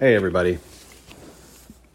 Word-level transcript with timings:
Hey, 0.00 0.14
everybody. 0.14 0.60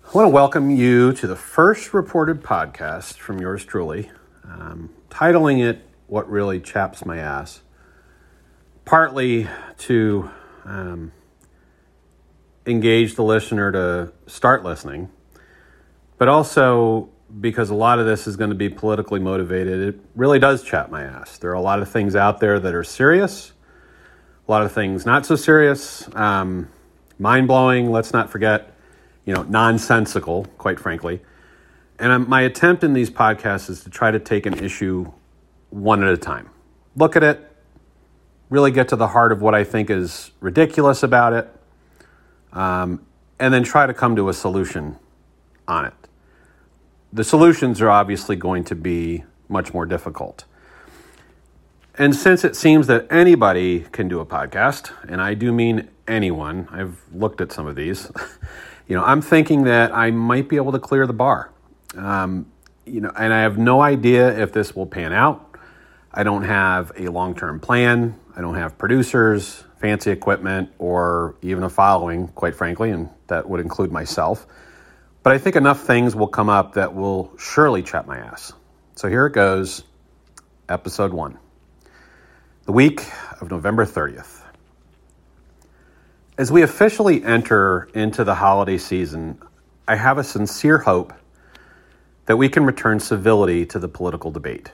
I 0.06 0.12
want 0.12 0.26
to 0.26 0.30
welcome 0.30 0.70
you 0.70 1.14
to 1.14 1.26
the 1.26 1.38
first 1.38 1.94
reported 1.94 2.44
podcast 2.44 3.14
from 3.14 3.40
yours 3.40 3.64
truly, 3.64 4.12
um, 4.44 4.90
titling 5.10 5.64
it 5.64 5.88
What 6.08 6.30
Really 6.30 6.60
Chaps 6.60 7.06
My 7.06 7.20
Ass. 7.20 7.62
Partly 8.84 9.48
to 9.78 10.30
um, 10.66 11.14
engage 12.66 13.16
the 13.16 13.24
listener 13.24 13.72
to 13.72 14.12
start 14.28 14.66
listening, 14.66 15.10
but 16.18 16.28
also 16.28 17.08
because 17.40 17.70
a 17.70 17.76
lot 17.76 18.00
of 18.00 18.06
this 18.06 18.28
is 18.28 18.36
going 18.36 18.50
to 18.50 18.56
be 18.58 18.68
politically 18.68 19.22
motivated. 19.22 19.96
It 19.96 20.02
really 20.14 20.40
does 20.40 20.62
chap 20.62 20.92
my 20.92 21.04
ass. 21.04 21.38
There 21.38 21.52
are 21.52 21.54
a 21.54 21.62
lot 21.62 21.82
of 21.82 21.88
things 21.88 22.18
out 22.18 22.42
there 22.42 22.60
that 22.60 22.76
are 22.76 22.84
serious, 22.84 23.54
a 24.46 24.52
lot 24.52 24.62
of 24.62 24.74
things 24.74 25.06
not 25.06 25.26
so 25.26 25.38
serious. 25.38 26.14
Um, 26.14 26.68
mind 27.20 27.48
blowing, 27.48 27.92
let's 27.92 28.14
not 28.14 28.30
forget, 28.30 28.74
you 29.26 29.34
know, 29.34 29.44
nonsensical, 29.44 30.46
quite 30.58 30.80
frankly. 30.80 31.22
And 32.00 32.12
um, 32.12 32.30
my 32.30 32.42
attempt 32.42 32.84
in 32.84 32.94
these 32.94 33.10
podcasts 33.10 33.70
is 33.70 33.84
to 33.84 33.90
try 33.90 34.12
to 34.12 34.20
take 34.20 34.46
an 34.46 34.56
issue 34.56 35.12
one 35.70 36.04
at 36.04 36.14
a 36.14 36.18
time. 36.18 36.50
Look 36.96 37.16
at 37.16 37.24
it, 37.24 37.52
really 38.50 38.72
get 38.72 38.90
to 38.90 38.96
the 38.96 39.08
heart 39.08 39.32
of 39.32 39.42
what 39.42 39.56
I 39.56 39.64
think 39.64 39.90
is 39.90 40.32
ridiculous 40.40 41.04
about 41.04 41.34
it, 41.34 41.50
um, 42.52 43.06
and 43.40 43.54
then 43.54 43.64
try 43.64 43.86
to 43.86 43.94
come 43.94 44.16
to 44.16 44.30
a 44.30 44.34
solution 44.34 44.98
on 45.68 45.86
it. 45.86 45.94
The 47.12 47.24
solutions 47.24 47.82
are 47.82 47.90
obviously 47.90 48.36
going 48.36 48.64
to 48.66 48.76
be 48.76 49.24
much 49.48 49.74
more 49.74 49.86
difficult. 49.86 50.46
And 51.96 52.16
since 52.16 52.44
it 52.44 52.56
seems 52.56 52.88
that 52.88 53.06
anybody 53.12 53.82
can 53.92 54.08
do 54.08 54.20
a 54.20 54.26
podcast, 54.26 54.92
and 55.08 55.22
I 55.22 55.36
do 55.36 55.52
mean 55.52 55.90
anyone, 56.08 56.68
I've 56.72 57.00
looked 57.14 57.42
at 57.42 57.52
some 57.52 57.68
of 57.68 57.76
these, 57.76 58.12
you 58.88 58.96
know, 58.96 59.04
I'm 59.04 59.22
thinking 59.22 59.64
that 59.64 59.94
I 59.94 60.12
might 60.12 60.50
be 60.50 60.58
able 60.58 60.72
to 60.74 60.80
clear 60.80 61.08
the 61.08 61.14
bar. 61.14 61.52
Um, 61.96 62.48
you 62.86 63.02
know, 63.02 63.12
and 63.16 63.34
I 63.34 63.42
have 63.42 63.58
no 63.58 63.82
idea 63.82 64.42
if 64.42 64.52
this 64.52 64.76
will 64.76 64.86
pan 64.86 65.14
out. 65.14 65.58
I 66.14 66.24
don't 66.24 66.44
have 66.44 66.92
a 66.98 67.08
long 67.08 67.36
term 67.36 67.60
plan. 67.60 68.20
I 68.36 68.42
don't 68.42 68.56
have 68.56 68.78
producers, 68.78 69.64
fancy 69.78 70.12
equipment, 70.12 70.72
or 70.80 71.36
even 71.42 71.64
a 71.64 71.70
following, 71.70 72.28
quite 72.30 72.56
frankly, 72.56 72.92
and 72.92 73.10
that 73.28 73.48
would 73.50 73.60
include 73.60 73.92
myself. 73.92 74.46
But 75.24 75.34
I 75.34 75.38
think 75.38 75.56
enough 75.56 75.82
things 75.82 76.16
will 76.16 76.28
come 76.28 76.50
up 76.50 76.74
that 76.74 76.94
will 76.94 77.34
surely 77.38 77.82
chap 77.82 78.06
my 78.06 78.18
ass. 78.18 78.54
So 78.96 79.08
here 79.08 79.26
it 79.26 79.34
goes, 79.34 79.84
episode 80.68 81.14
one 81.14 81.38
the 82.66 82.72
week 82.72 83.06
of 83.42 83.52
November 83.52 83.86
30th. 83.86 84.43
As 86.36 86.52
we 86.52 86.64
officially 86.64 87.24
enter 87.24 87.90
into 87.94 88.24
the 88.24 88.34
holiday 88.34 88.80
season, 88.80 89.38
I 89.88 89.96
have 89.96 90.18
a 90.18 90.24
sincere 90.24 90.80
hope 90.80 91.14
that 92.26 92.38
we 92.38 92.50
can 92.50 92.66
return 92.66 93.00
civility 93.00 93.68
to 93.68 93.78
the 93.78 93.88
political 93.88 94.32
debate. 94.32 94.72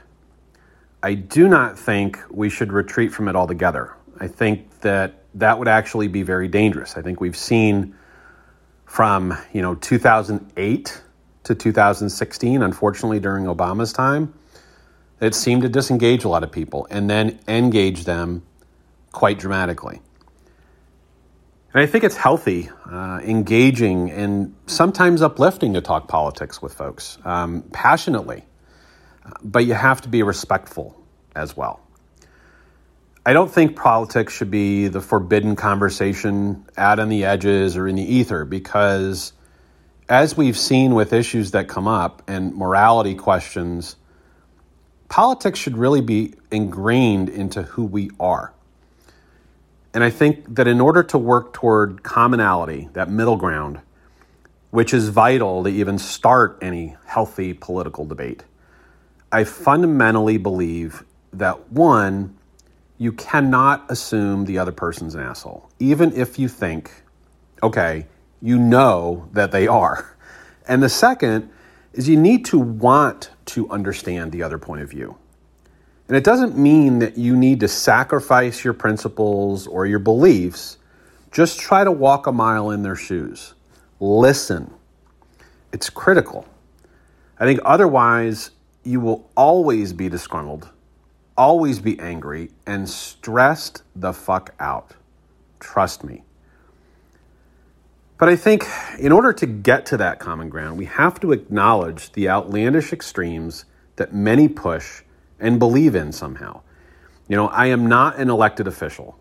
I 1.03 1.15
do 1.15 1.49
not 1.49 1.77
think 1.77 2.17
we 2.31 2.49
should 2.49 2.71
retreat 2.71 3.11
from 3.11 3.27
it 3.27 3.35
altogether. 3.35 3.93
I 4.21 4.29
think 4.29 4.79
that 4.79 5.23
that 5.35 5.59
would 5.59 5.67
actually 5.67 6.07
be 6.07 6.23
very 6.23 6.47
dangerous. 6.47 6.95
I 6.95 7.01
think 7.01 7.19
we've 7.19 7.35
seen 7.35 7.93
from, 8.85 9.37
you 9.51 9.61
know, 9.61 9.75
2008 9.75 11.01
to 11.43 11.55
2016, 11.55 12.63
unfortunately 12.63 13.19
during 13.19 13.45
Obama's 13.45 13.91
time, 13.91 14.33
it 15.19 15.35
seemed 15.35 15.63
to 15.63 15.69
disengage 15.69 16.23
a 16.23 16.29
lot 16.29 16.45
of 16.45 16.53
people 16.53 16.87
and 16.89 17.09
then 17.09 17.37
engage 17.49 18.05
them 18.05 18.43
quite 19.11 19.39
dramatically. 19.39 19.99
And 21.71 21.83
I 21.83 21.85
think 21.85 22.03
it's 22.03 22.17
healthy, 22.17 22.69
uh, 22.91 23.19
engaging, 23.23 24.09
and 24.09 24.55
sometimes 24.65 25.21
uplifting 25.21 25.75
to 25.75 25.81
talk 25.81 26.07
politics 26.07 26.61
with 26.61 26.73
folks 26.73 27.19
um, 27.23 27.61
passionately. 27.71 28.43
But 29.43 29.65
you 29.65 29.75
have 29.75 30.01
to 30.01 30.09
be 30.09 30.23
respectful 30.23 30.99
as 31.35 31.55
well. 31.55 31.79
I 33.23 33.33
don't 33.33 33.51
think 33.51 33.75
politics 33.75 34.33
should 34.33 34.49
be 34.49 34.87
the 34.87 35.01
forbidden 35.01 35.55
conversation 35.55 36.65
out 36.75 36.97
on 36.97 37.09
the 37.09 37.25
edges 37.25 37.77
or 37.77 37.87
in 37.87 37.95
the 37.95 38.03
ether 38.03 38.45
because, 38.45 39.33
as 40.07 40.35
we've 40.35 40.57
seen 40.57 40.95
with 40.95 41.13
issues 41.13 41.51
that 41.51 41.67
come 41.67 41.87
up 41.87 42.23
and 42.27 42.55
morality 42.55 43.13
questions, 43.13 43.95
politics 45.09 45.59
should 45.59 45.77
really 45.77 46.01
be 46.01 46.33
ingrained 46.49 47.29
into 47.29 47.61
who 47.61 47.83
we 47.83 48.09
are. 48.19 48.53
And 49.93 50.03
I 50.03 50.09
think 50.09 50.55
that 50.55 50.67
in 50.67 50.79
order 50.79 51.03
to 51.03 51.17
work 51.17 51.53
toward 51.53 52.03
commonality, 52.03 52.89
that 52.93 53.09
middle 53.09 53.37
ground, 53.37 53.79
which 54.71 54.93
is 54.93 55.09
vital 55.09 55.63
to 55.63 55.69
even 55.69 55.97
start 55.97 56.57
any 56.61 56.95
healthy 57.05 57.53
political 57.53 58.05
debate, 58.05 58.43
I 59.31 59.43
fundamentally 59.43 60.37
believe 60.37 61.03
that 61.33 61.71
one, 61.71 62.37
you 62.97 63.11
cannot 63.11 63.89
assume 63.89 64.45
the 64.45 64.57
other 64.57 64.71
person's 64.71 65.15
an 65.15 65.21
asshole, 65.21 65.69
even 65.79 66.13
if 66.13 66.37
you 66.37 66.47
think, 66.47 66.91
okay, 67.63 68.05
you 68.41 68.57
know 68.57 69.27
that 69.33 69.51
they 69.51 69.67
are. 69.67 70.15
And 70.67 70.83
the 70.83 70.89
second 70.89 71.49
is 71.93 72.07
you 72.07 72.17
need 72.17 72.45
to 72.45 72.59
want 72.59 73.31
to 73.45 73.67
understand 73.69 74.31
the 74.31 74.43
other 74.43 74.59
point 74.59 74.81
of 74.81 74.89
view. 74.89 75.17
And 76.09 76.17
it 76.17 76.23
doesn't 76.23 76.57
mean 76.57 76.99
that 76.99 77.19
you 77.19 77.37
need 77.37 77.59
to 77.59 77.67
sacrifice 77.67 78.63
your 78.63 78.73
principles 78.73 79.67
or 79.67 79.85
your 79.85 79.99
beliefs. 79.99 80.79
Just 81.31 81.59
try 81.59 81.83
to 81.83 81.91
walk 81.91 82.25
a 82.25 82.31
mile 82.31 82.71
in 82.71 82.81
their 82.81 82.95
shoes. 82.95 83.53
Listen. 83.99 84.73
It's 85.71 85.87
critical. 85.91 86.47
I 87.39 87.45
think 87.45 87.59
otherwise, 87.63 88.49
you 88.83 88.99
will 88.99 89.29
always 89.37 89.93
be 89.93 90.09
disgruntled, 90.09 90.69
always 91.37 91.77
be 91.77 91.99
angry, 91.99 92.49
and 92.65 92.89
stressed 92.89 93.83
the 93.95 94.11
fuck 94.11 94.55
out. 94.59 94.95
Trust 95.59 96.03
me. 96.03 96.23
But 98.17 98.29
I 98.29 98.35
think 98.35 98.65
in 98.97 99.11
order 99.11 99.31
to 99.31 99.45
get 99.45 99.85
to 99.87 99.97
that 99.97 100.17
common 100.17 100.49
ground, 100.49 100.79
we 100.79 100.85
have 100.85 101.19
to 101.19 101.33
acknowledge 101.33 102.13
the 102.13 102.27
outlandish 102.27 102.91
extremes 102.91 103.65
that 103.97 104.11
many 104.11 104.47
push 104.47 105.03
and 105.39 105.59
believe 105.59 105.95
in 105.95 106.11
somehow. 106.11 106.61
You 107.27 107.35
know, 107.35 107.47
I 107.47 107.67
am 107.67 107.87
not 107.87 108.17
an 108.17 108.29
elected 108.29 108.67
official. 108.67 109.17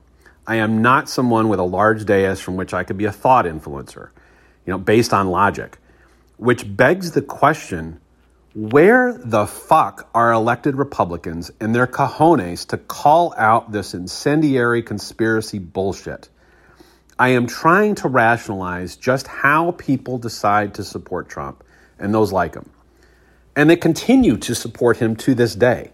I 0.46 0.56
am 0.56 0.80
not 0.80 1.08
someone 1.08 1.48
with 1.48 1.60
a 1.60 1.64
large 1.64 2.06
dais 2.06 2.40
from 2.40 2.56
which 2.56 2.72
I 2.72 2.84
could 2.84 2.96
be 2.96 3.04
a 3.04 3.12
thought 3.12 3.44
influencer, 3.44 4.10
you 4.64 4.72
know, 4.72 4.78
based 4.78 5.12
on 5.12 5.28
logic, 5.28 5.78
which 6.38 6.76
begs 6.76 7.10
the 7.12 7.22
question 7.22 8.00
where 8.54 9.12
the 9.12 9.46
fuck 9.46 10.08
are 10.14 10.32
elected 10.32 10.74
Republicans 10.74 11.50
and 11.60 11.74
their 11.74 11.86
cojones 11.86 12.66
to 12.68 12.78
call 12.78 13.34
out 13.36 13.70
this 13.70 13.94
incendiary 13.94 14.82
conspiracy 14.82 15.58
bullshit? 15.58 16.30
I 17.18 17.30
am 17.30 17.46
trying 17.46 17.96
to 17.96 18.08
rationalize 18.08 18.96
just 18.96 19.26
how 19.26 19.72
people 19.72 20.18
decide 20.18 20.74
to 20.74 20.84
support 20.84 21.28
Trump 21.28 21.62
and 21.98 22.14
those 22.14 22.32
like 22.32 22.54
him. 22.54 22.70
And 23.54 23.68
they 23.68 23.76
continue 23.76 24.36
to 24.38 24.54
support 24.54 24.96
him 24.96 25.16
to 25.16 25.34
this 25.34 25.54
day, 25.54 25.90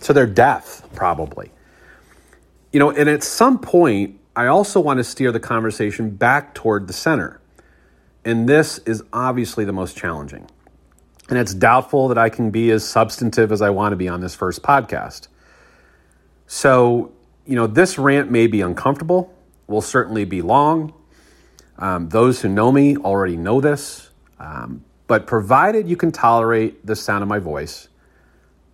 to 0.00 0.12
their 0.12 0.26
death, 0.26 0.88
probably. 0.94 1.50
You 2.72 2.80
know, 2.80 2.90
and 2.90 3.08
at 3.08 3.22
some 3.22 3.58
point, 3.58 4.20
I 4.34 4.46
also 4.46 4.80
want 4.80 4.98
to 4.98 5.04
steer 5.04 5.32
the 5.32 5.40
conversation 5.40 6.10
back 6.10 6.54
toward 6.54 6.88
the 6.88 6.92
center. 6.92 7.40
And 8.24 8.48
this 8.48 8.78
is 8.78 9.02
obviously 9.12 9.64
the 9.64 9.72
most 9.72 9.96
challenging. 9.96 10.48
And 11.28 11.38
it's 11.38 11.54
doubtful 11.54 12.08
that 12.08 12.18
I 12.18 12.28
can 12.28 12.50
be 12.50 12.70
as 12.70 12.86
substantive 12.86 13.50
as 13.50 13.62
I 13.62 13.70
want 13.70 13.92
to 13.92 13.96
be 13.96 14.08
on 14.08 14.20
this 14.20 14.34
first 14.34 14.62
podcast. 14.62 15.28
So, 16.46 17.12
you 17.44 17.56
know, 17.56 17.66
this 17.66 17.98
rant 17.98 18.30
may 18.30 18.46
be 18.46 18.60
uncomfortable 18.60 19.32
will 19.66 19.80
certainly 19.80 20.24
be 20.24 20.42
long. 20.42 20.92
Um, 21.78 22.08
those 22.08 22.40
who 22.40 22.48
know 22.48 22.70
me 22.70 22.96
already 22.96 23.36
know 23.36 23.60
this. 23.60 24.10
Um, 24.38 24.84
but 25.06 25.26
provided 25.26 25.88
you 25.88 25.96
can 25.96 26.12
tolerate 26.12 26.84
the 26.84 26.96
sound 26.96 27.22
of 27.22 27.28
my 27.28 27.38
voice, 27.38 27.88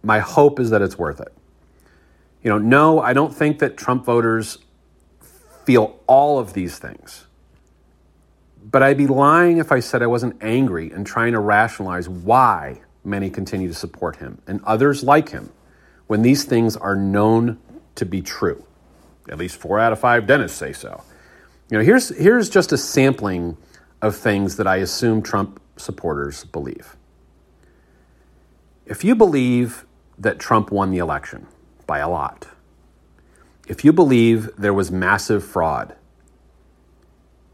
my 0.02 0.18
hope 0.18 0.58
is 0.58 0.70
that 0.70 0.82
it's 0.82 0.98
worth 0.98 1.20
it. 1.20 1.32
You 2.42 2.50
know, 2.50 2.58
no, 2.58 3.00
I 3.00 3.12
don't 3.12 3.34
think 3.34 3.60
that 3.60 3.76
Trump 3.76 4.04
voters 4.04 4.58
feel 5.64 6.00
all 6.06 6.38
of 6.38 6.54
these 6.54 6.78
things. 6.78 7.26
But 8.64 8.82
I'd 8.82 8.96
be 8.96 9.06
lying 9.06 9.58
if 9.58 9.72
I 9.72 9.80
said 9.80 10.02
I 10.02 10.06
wasn't 10.06 10.42
angry 10.42 10.90
and 10.90 11.06
trying 11.06 11.32
to 11.32 11.40
rationalize 11.40 12.08
why 12.08 12.80
many 13.04 13.30
continue 13.30 13.68
to 13.68 13.74
support 13.74 14.16
him 14.16 14.40
and 14.46 14.60
others 14.64 15.02
like 15.02 15.28
him 15.30 15.50
when 16.06 16.22
these 16.22 16.44
things 16.44 16.76
are 16.76 16.94
known 16.94 17.58
to 17.96 18.04
be 18.04 18.22
true. 18.22 18.64
At 19.28 19.38
least 19.38 19.56
four 19.56 19.78
out 19.78 19.92
of 19.92 20.00
five 20.00 20.26
dentists 20.26 20.58
say 20.58 20.72
so. 20.72 21.02
You 21.70 21.78
know, 21.78 21.84
here's, 21.84 22.08
here's 22.10 22.50
just 22.50 22.72
a 22.72 22.78
sampling 22.78 23.56
of 24.00 24.16
things 24.16 24.56
that 24.56 24.66
I 24.66 24.76
assume 24.76 25.22
Trump 25.22 25.60
supporters 25.76 26.44
believe. 26.44 26.96
If 28.84 29.04
you 29.04 29.14
believe 29.14 29.86
that 30.18 30.38
Trump 30.38 30.70
won 30.70 30.90
the 30.90 30.98
election 30.98 31.46
by 31.86 31.98
a 31.98 32.08
lot, 32.08 32.48
if 33.68 33.84
you 33.84 33.92
believe 33.92 34.50
there 34.56 34.74
was 34.74 34.90
massive 34.90 35.44
fraud, 35.44 35.94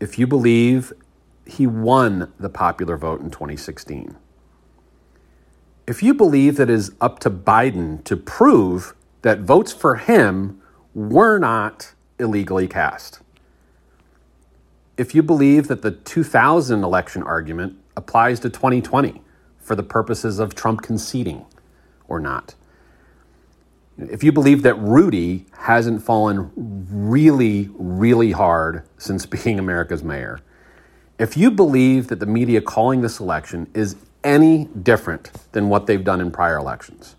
if 0.00 0.18
you 0.18 0.26
believe 0.26 0.92
he 1.48 1.66
won 1.66 2.32
the 2.38 2.50
popular 2.50 2.96
vote 2.96 3.20
in 3.20 3.30
2016. 3.30 4.16
If 5.86 6.02
you 6.02 6.12
believe 6.12 6.56
that 6.56 6.68
it 6.68 6.74
is 6.74 6.92
up 7.00 7.18
to 7.20 7.30
Biden 7.30 8.04
to 8.04 8.16
prove 8.16 8.94
that 9.22 9.40
votes 9.40 9.72
for 9.72 9.96
him 9.96 10.60
were 10.94 11.38
not 11.38 11.94
illegally 12.18 12.68
cast, 12.68 13.20
if 14.98 15.14
you 15.14 15.22
believe 15.22 15.68
that 15.68 15.80
the 15.80 15.92
2000 15.92 16.84
election 16.84 17.22
argument 17.22 17.78
applies 17.96 18.40
to 18.40 18.50
2020 18.50 19.22
for 19.58 19.74
the 19.74 19.82
purposes 19.82 20.38
of 20.38 20.54
Trump 20.54 20.82
conceding 20.82 21.46
or 22.08 22.18
not, 22.18 22.54
if 23.98 24.22
you 24.22 24.32
believe 24.32 24.62
that 24.62 24.74
Rudy 24.74 25.46
hasn't 25.58 26.02
fallen 26.02 26.50
really, 26.56 27.68
really 27.74 28.32
hard 28.32 28.84
since 28.96 29.26
being 29.44 29.58
America's 29.58 30.02
mayor, 30.02 30.40
if 31.18 31.36
you 31.36 31.50
believe 31.50 32.08
that 32.08 32.20
the 32.20 32.26
media 32.26 32.60
calling 32.60 33.00
this 33.00 33.20
election 33.20 33.68
is 33.74 33.96
any 34.24 34.66
different 34.66 35.30
than 35.52 35.68
what 35.68 35.86
they've 35.86 36.04
done 36.04 36.20
in 36.20 36.30
prior 36.30 36.56
elections, 36.56 37.16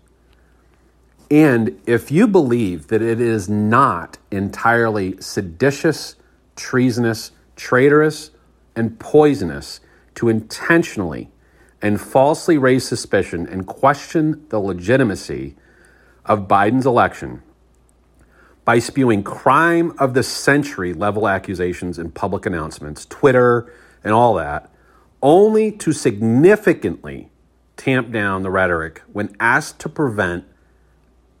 and 1.30 1.80
if 1.86 2.10
you 2.10 2.26
believe 2.26 2.88
that 2.88 3.02
it 3.02 3.20
is 3.20 3.48
not 3.48 4.18
entirely 4.32 5.20
seditious, 5.20 6.16
treasonous, 6.56 7.30
traitorous, 7.54 8.32
and 8.74 8.98
poisonous 8.98 9.80
to 10.16 10.28
intentionally 10.28 11.30
and 11.82 12.00
falsely 12.00 12.58
raise 12.58 12.86
suspicion 12.86 13.46
and 13.46 13.66
question 13.66 14.46
the 14.50 14.58
legitimacy 14.58 15.56
of 16.24 16.46
Biden's 16.46 16.86
election 16.86 17.42
by 18.64 18.78
spewing 18.78 19.22
crime 19.22 19.92
of 19.98 20.14
the 20.14 20.22
century 20.22 20.92
level 20.92 21.26
accusations 21.26 21.98
in 21.98 22.10
public 22.10 22.46
announcements, 22.46 23.06
Twitter, 23.06 23.72
and 24.04 24.12
all 24.12 24.34
that, 24.34 24.70
only 25.22 25.72
to 25.72 25.92
significantly 25.92 27.30
tamp 27.76 28.12
down 28.12 28.42
the 28.42 28.50
rhetoric 28.50 29.02
when 29.12 29.34
asked 29.40 29.78
to 29.80 29.88
prevent 29.88 30.44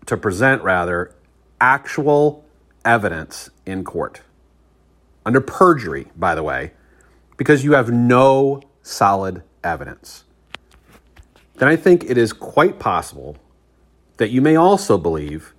to 0.06 0.16
present 0.16 0.62
rather 0.62 1.14
actual 1.60 2.44
evidence 2.84 3.50
in 3.66 3.84
court. 3.84 4.22
Under 5.26 5.40
perjury 5.40 6.08
by 6.16 6.34
the 6.34 6.42
way 6.42 6.72
because 7.36 7.62
you 7.62 7.72
have 7.72 7.90
no 7.90 8.62
solid 8.82 9.42
evidence 9.62 10.24
then 11.60 11.68
i 11.68 11.76
think 11.76 12.04
it 12.04 12.18
is 12.18 12.32
quite 12.32 12.78
possible 12.78 13.36
that 14.16 14.30
you 14.30 14.42
may 14.42 14.56
also 14.56 14.98
believe 14.98 15.54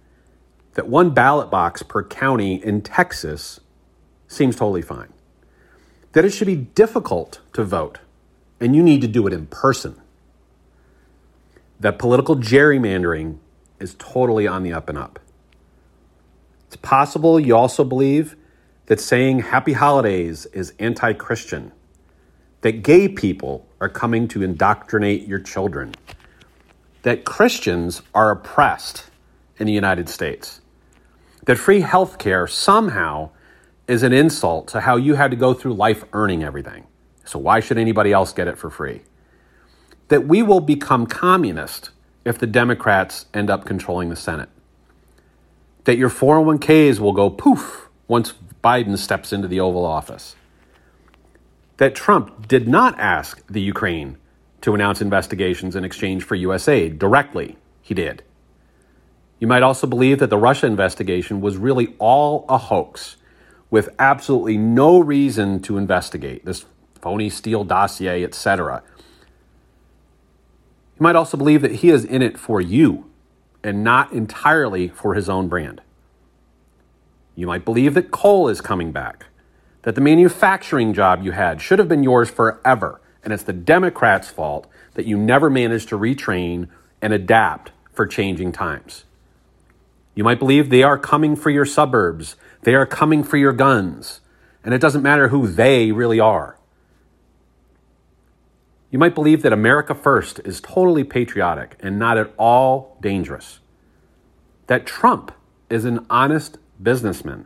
that 0.73 0.87
one 0.87 1.11
ballot 1.11 1.49
box 1.49 1.83
per 1.83 2.03
county 2.03 2.55
in 2.63 2.81
texas 2.81 3.61
seems 4.27 4.55
totally 4.55 4.81
fine 4.81 5.13
that 6.13 6.25
it 6.25 6.31
should 6.31 6.47
be 6.47 6.55
difficult 6.55 7.39
to 7.53 7.63
vote 7.63 7.99
and 8.61 8.75
you 8.75 8.83
need 8.83 9.01
to 9.01 9.07
do 9.07 9.25
it 9.27 9.33
in 9.33 9.47
person. 9.47 9.99
That 11.79 11.97
political 11.97 12.35
gerrymandering 12.35 13.39
is 13.79 13.95
totally 13.97 14.47
on 14.47 14.63
the 14.63 14.71
up 14.71 14.87
and 14.87 14.97
up. 14.97 15.19
It's 16.67 16.75
possible 16.75 17.39
you 17.39 17.55
also 17.55 17.83
believe 17.83 18.35
that 18.85 18.99
saying 18.99 19.39
happy 19.39 19.73
holidays 19.73 20.45
is 20.47 20.73
anti 20.77 21.13
Christian, 21.13 21.71
that 22.61 22.83
gay 22.83 23.07
people 23.07 23.67
are 23.79 23.89
coming 23.89 24.27
to 24.29 24.43
indoctrinate 24.43 25.27
your 25.27 25.39
children, 25.39 25.93
that 27.01 27.25
Christians 27.25 28.01
are 28.13 28.31
oppressed 28.31 29.09
in 29.57 29.67
the 29.67 29.73
United 29.73 30.07
States, 30.07 30.61
that 31.45 31.57
free 31.57 31.81
health 31.81 32.17
care 32.17 32.47
somehow 32.47 33.29
is 33.87 34.03
an 34.03 34.13
insult 34.13 34.67
to 34.69 34.81
how 34.81 34.95
you 34.95 35.15
had 35.15 35.31
to 35.31 35.37
go 35.37 35.53
through 35.53 35.73
life 35.73 36.03
earning 36.13 36.43
everything. 36.43 36.85
So 37.25 37.39
why 37.39 37.59
should 37.59 37.77
anybody 37.77 38.11
else 38.11 38.31
get 38.33 38.47
it 38.47 38.57
for 38.57 38.69
free? 38.69 39.01
That 40.09 40.27
we 40.27 40.43
will 40.43 40.59
become 40.59 41.07
communist 41.07 41.89
if 42.23 42.37
the 42.37 42.47
Democrats 42.47 43.25
end 43.33 43.49
up 43.49 43.65
controlling 43.65 44.09
the 44.09 44.15
Senate. 44.15 44.49
That 45.85 45.97
your 45.97 46.09
401ks 46.09 46.99
will 46.99 47.13
go 47.13 47.29
poof 47.29 47.89
once 48.07 48.33
Biden 48.63 48.97
steps 48.97 49.33
into 49.33 49.47
the 49.47 49.59
Oval 49.59 49.85
Office. 49.85 50.35
That 51.81 51.95
Trump 51.95 52.47
did 52.47 52.67
not 52.67 52.99
ask 52.99 53.43
the 53.47 53.59
Ukraine 53.59 54.17
to 54.61 54.75
announce 54.75 55.01
investigations 55.01 55.75
in 55.75 55.83
exchange 55.83 56.23
for 56.23 56.35
US 56.35 56.67
aid 56.67 56.99
directly. 56.99 57.57
He 57.81 57.95
did. 57.95 58.21
You 59.39 59.47
might 59.47 59.63
also 59.63 59.87
believe 59.87 60.19
that 60.19 60.29
the 60.29 60.37
Russia 60.37 60.67
investigation 60.67 61.41
was 61.41 61.57
really 61.57 61.95
all 61.97 62.45
a 62.47 62.59
hoax 62.59 63.17
with 63.71 63.89
absolutely 63.97 64.57
no 64.57 64.99
reason 64.99 65.59
to 65.63 65.79
investigate 65.79 66.45
this 66.45 66.65
phony 67.01 67.31
Steele 67.31 67.63
dossier, 67.63 68.23
etc. 68.23 68.83
You 70.99 71.03
might 71.03 71.15
also 71.15 71.35
believe 71.35 71.63
that 71.63 71.77
he 71.77 71.89
is 71.89 72.05
in 72.05 72.21
it 72.21 72.37
for 72.37 72.61
you 72.61 73.09
and 73.63 73.83
not 73.83 74.13
entirely 74.13 74.89
for 74.89 75.15
his 75.15 75.27
own 75.27 75.47
brand. 75.47 75.81
You 77.33 77.47
might 77.47 77.65
believe 77.65 77.95
that 77.95 78.11
coal 78.11 78.49
is 78.49 78.61
coming 78.61 78.91
back, 78.91 79.25
that 79.83 79.95
the 79.95 80.01
manufacturing 80.01 80.93
job 80.93 81.23
you 81.23 81.31
had 81.31 81.61
should 81.61 81.79
have 81.79 81.87
been 81.87 82.03
yours 82.03 82.29
forever, 82.29 83.01
and 83.23 83.33
it's 83.33 83.43
the 83.43 83.53
Democrats' 83.53 84.29
fault 84.29 84.67
that 84.93 85.05
you 85.05 85.17
never 85.17 85.49
managed 85.49 85.89
to 85.89 85.97
retrain 85.97 86.67
and 87.01 87.13
adapt 87.13 87.71
for 87.93 88.05
changing 88.05 88.51
times. 88.51 89.05
You 90.13 90.23
might 90.23 90.39
believe 90.39 90.69
they 90.69 90.83
are 90.83 90.97
coming 90.97 91.35
for 91.35 91.49
your 91.49 91.65
suburbs 91.65 92.35
they 92.63 92.75
are 92.75 92.85
coming 92.85 93.23
for 93.23 93.37
your 93.37 93.53
guns, 93.53 94.21
and 94.63 94.73
it 94.73 94.81
doesn't 94.81 95.01
matter 95.01 95.29
who 95.29 95.47
they 95.47 95.91
really 95.91 96.19
are. 96.19 96.57
You 98.91 98.99
might 98.99 99.15
believe 99.15 99.41
that 99.41 99.53
America 99.53 99.95
First 99.95 100.39
is 100.43 100.61
totally 100.61 101.03
patriotic 101.03 101.77
and 101.79 101.97
not 101.97 102.17
at 102.17 102.33
all 102.37 102.97
dangerous. 103.01 103.59
That 104.67 104.85
Trump 104.85 105.31
is 105.69 105.85
an 105.85 106.05
honest 106.09 106.57
businessman. 106.81 107.45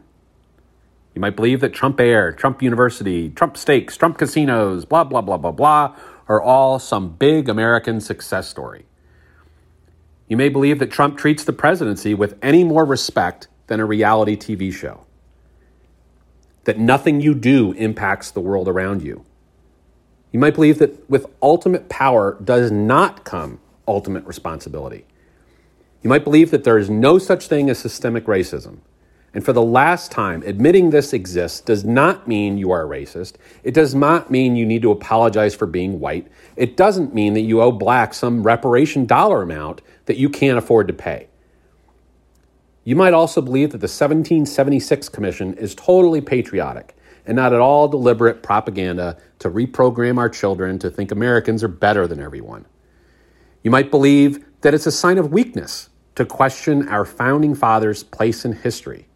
You 1.15 1.21
might 1.21 1.37
believe 1.37 1.61
that 1.61 1.73
Trump 1.73 1.99
Air, 2.01 2.33
Trump 2.33 2.61
University, 2.61 3.29
Trump 3.29 3.55
Steaks, 3.55 3.95
Trump 3.95 4.17
Casinos, 4.17 4.83
blah, 4.83 5.05
blah, 5.05 5.21
blah, 5.21 5.37
blah, 5.37 5.51
blah, 5.51 5.95
are 6.27 6.41
all 6.41 6.77
some 6.77 7.09
big 7.15 7.47
American 7.47 8.01
success 8.01 8.49
story. 8.49 8.85
You 10.27 10.35
may 10.35 10.49
believe 10.49 10.79
that 10.79 10.91
Trump 10.91 11.17
treats 11.17 11.45
the 11.45 11.53
presidency 11.53 12.13
with 12.13 12.37
any 12.41 12.65
more 12.65 12.83
respect 12.83 13.47
than 13.67 13.79
a 13.79 13.85
reality 13.85 14.35
TV 14.35 14.73
show 14.73 15.05
that 16.65 16.79
nothing 16.79 17.21
you 17.21 17.33
do 17.35 17.71
impacts 17.73 18.31
the 18.31 18.39
world 18.39 18.67
around 18.67 19.03
you. 19.03 19.23
You 20.31 20.39
might 20.39 20.55
believe 20.55 20.79
that 20.79 21.07
with 21.09 21.27
ultimate 21.41 21.87
power 21.89 22.37
does 22.43 22.71
not 22.71 23.23
come 23.23 23.59
ultimate 23.87 24.25
responsibility. 24.25 25.05
You 26.01 26.09
might 26.09 26.23
believe 26.23 26.51
that 26.51 26.63
there 26.63 26.79
is 26.79 26.89
no 26.89 27.19
such 27.19 27.47
thing 27.47 27.69
as 27.69 27.79
systemic 27.79 28.25
racism. 28.25 28.79
And 29.35 29.43
for 29.43 29.51
the 29.51 29.61
last 29.61 30.13
time, 30.13 30.43
admitting 30.45 30.89
this 30.89 31.11
exists 31.11 31.59
does 31.59 31.83
not 31.83 32.25
mean 32.25 32.57
you 32.57 32.71
are 32.71 32.85
a 32.85 32.87
racist. 32.87 33.33
It 33.65 33.73
does 33.73 33.93
not 33.93 34.31
mean 34.31 34.55
you 34.55 34.65
need 34.65 34.81
to 34.83 34.91
apologize 34.91 35.53
for 35.53 35.65
being 35.65 35.99
white. 35.99 36.29
It 36.55 36.77
doesn't 36.77 37.13
mean 37.13 37.33
that 37.33 37.41
you 37.41 37.61
owe 37.61 37.73
black 37.73 38.13
some 38.13 38.43
reparation 38.43 39.05
dollar 39.05 39.41
amount 39.41 39.81
that 40.05 40.15
you 40.15 40.29
can't 40.29 40.57
afford 40.57 40.87
to 40.87 40.93
pay. 40.93 41.27
You 42.85 42.95
might 42.95 43.13
also 43.13 43.41
believe 43.41 43.71
that 43.71 43.79
the 43.79 43.89
1776 43.89 45.09
Commission 45.09 45.53
is 45.55 45.75
totally 45.75 46.21
patriotic 46.21 46.95
and 47.25 47.35
not 47.35 47.51
at 47.51 47.59
all 47.59 47.89
deliberate 47.89 48.41
propaganda 48.41 49.17
to 49.39 49.49
reprogram 49.49 50.17
our 50.17 50.29
children 50.29 50.79
to 50.79 50.89
think 50.89 51.11
Americans 51.11 51.61
are 51.61 51.67
better 51.67 52.07
than 52.07 52.21
everyone. 52.21 52.65
You 53.63 53.71
might 53.71 53.91
believe 53.91 54.45
that 54.61 54.73
it's 54.73 54.87
a 54.87 54.93
sign 54.93 55.17
of 55.17 55.33
weakness 55.33 55.89
to 56.15 56.25
question 56.25 56.87
our 56.87 57.03
founding 57.03 57.53
fathers' 57.53 58.01
place 58.01 58.45
in 58.45 58.53
history. 58.53 59.07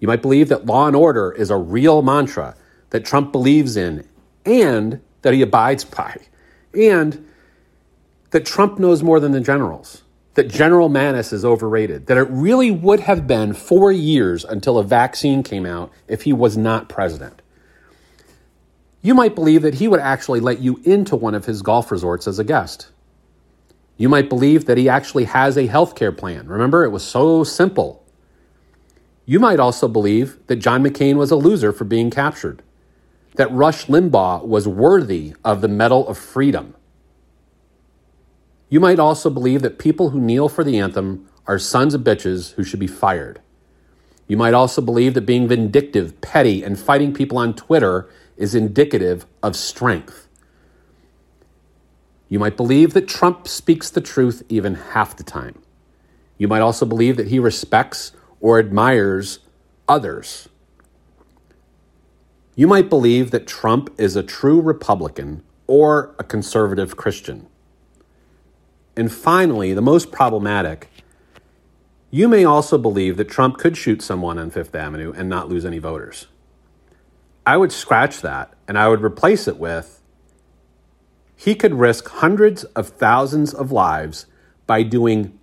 You 0.00 0.08
might 0.08 0.22
believe 0.22 0.48
that 0.48 0.66
law 0.66 0.86
and 0.86 0.96
order 0.96 1.32
is 1.32 1.50
a 1.50 1.56
real 1.56 2.02
mantra 2.02 2.56
that 2.90 3.04
Trump 3.04 3.32
believes 3.32 3.76
in 3.76 4.06
and 4.44 5.00
that 5.22 5.32
he 5.32 5.42
abides 5.42 5.84
by, 5.84 6.16
and 6.74 7.26
that 8.30 8.44
Trump 8.44 8.78
knows 8.78 9.02
more 9.02 9.20
than 9.20 9.32
the 9.32 9.40
generals 9.40 10.04
that 10.34 10.48
General 10.48 10.90
Mattis 10.90 11.32
is 11.32 11.44
overrated, 11.44 12.06
that 12.06 12.18
it 12.18 12.28
really 12.28 12.70
would 12.70 13.00
have 13.00 13.26
been 13.26 13.54
four 13.54 13.92
years 13.92 14.44
until 14.44 14.78
a 14.78 14.84
vaccine 14.84 15.42
came 15.42 15.64
out 15.64 15.92
if 16.08 16.22
he 16.22 16.32
was 16.32 16.56
not 16.56 16.88
president. 16.88 17.40
You 19.00 19.14
might 19.14 19.34
believe 19.34 19.62
that 19.62 19.74
he 19.74 19.86
would 19.86 20.00
actually 20.00 20.40
let 20.40 20.60
you 20.60 20.80
into 20.84 21.14
one 21.14 21.34
of 21.34 21.44
his 21.44 21.62
golf 21.62 21.90
resorts 21.92 22.26
as 22.26 22.38
a 22.38 22.44
guest. 22.44 22.88
You 23.96 24.08
might 24.08 24.28
believe 24.28 24.64
that 24.64 24.76
he 24.76 24.88
actually 24.88 25.24
has 25.24 25.56
a 25.56 25.66
health 25.66 25.94
care 25.94 26.10
plan. 26.10 26.48
Remember, 26.48 26.84
it 26.84 26.90
was 26.90 27.04
so 27.04 27.44
simple. 27.44 28.03
You 29.26 29.40
might 29.40 29.60
also 29.60 29.88
believe 29.88 30.38
that 30.46 30.56
John 30.56 30.82
McCain 30.82 31.16
was 31.16 31.30
a 31.30 31.36
loser 31.36 31.72
for 31.72 31.84
being 31.84 32.10
captured, 32.10 32.62
that 33.36 33.50
Rush 33.50 33.86
Limbaugh 33.86 34.46
was 34.46 34.68
worthy 34.68 35.34
of 35.44 35.60
the 35.60 35.68
Medal 35.68 36.06
of 36.06 36.18
Freedom 36.18 36.74
you 38.74 38.80
might 38.80 38.98
also 38.98 39.30
believe 39.30 39.62
that 39.62 39.78
people 39.78 40.10
who 40.10 40.20
kneel 40.20 40.48
for 40.48 40.64
the 40.64 40.80
anthem 40.80 41.28
are 41.46 41.60
sons 41.60 41.94
of 41.94 42.00
bitches 42.00 42.54
who 42.54 42.64
should 42.64 42.80
be 42.80 42.88
fired. 42.88 43.40
You 44.26 44.36
might 44.36 44.52
also 44.52 44.82
believe 44.82 45.14
that 45.14 45.20
being 45.26 45.46
vindictive, 45.46 46.20
petty, 46.20 46.64
and 46.64 46.76
fighting 46.76 47.14
people 47.14 47.38
on 47.38 47.54
Twitter 47.54 48.10
is 48.36 48.52
indicative 48.52 49.26
of 49.44 49.54
strength. 49.54 50.28
You 52.28 52.40
might 52.40 52.56
believe 52.56 52.94
that 52.94 53.06
Trump 53.06 53.46
speaks 53.46 53.90
the 53.90 54.00
truth 54.00 54.42
even 54.48 54.74
half 54.74 55.16
the 55.16 55.22
time. 55.22 55.62
You 56.36 56.48
might 56.48 56.62
also 56.62 56.84
believe 56.84 57.16
that 57.16 57.28
he 57.28 57.38
respects 57.38 58.10
or 58.40 58.58
admires 58.58 59.40
others. 59.88 60.48
You 62.54 62.66
might 62.66 62.88
believe 62.88 63.30
that 63.30 63.46
Trump 63.46 63.90
is 63.98 64.16
a 64.16 64.22
true 64.22 64.60
Republican 64.60 65.42
or 65.66 66.14
a 66.18 66.24
conservative 66.24 66.96
Christian. 66.96 67.48
And 68.96 69.12
finally, 69.12 69.74
the 69.74 69.82
most 69.82 70.12
problematic, 70.12 70.88
you 72.10 72.28
may 72.28 72.44
also 72.44 72.78
believe 72.78 73.16
that 73.16 73.28
Trump 73.28 73.58
could 73.58 73.76
shoot 73.76 74.02
someone 74.02 74.38
on 74.38 74.50
Fifth 74.50 74.74
Avenue 74.74 75.12
and 75.16 75.28
not 75.28 75.48
lose 75.48 75.64
any 75.64 75.78
voters. 75.78 76.28
I 77.44 77.56
would 77.56 77.72
scratch 77.72 78.20
that 78.20 78.54
and 78.68 78.78
I 78.78 78.88
would 78.88 79.02
replace 79.02 79.48
it 79.48 79.58
with 79.58 80.00
he 81.36 81.54
could 81.54 81.74
risk 81.74 82.08
hundreds 82.08 82.64
of 82.64 82.88
thousands 82.88 83.52
of 83.52 83.72
lives 83.72 84.26
by 84.66 84.82
doing 84.82 85.38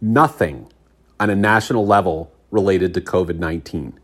nothing 0.00 0.72
on 1.20 1.30
a 1.30 1.36
national 1.36 1.86
level 1.86 2.32
related 2.50 2.94
to 2.94 3.00
COVID 3.00 3.38
19. 3.38 4.00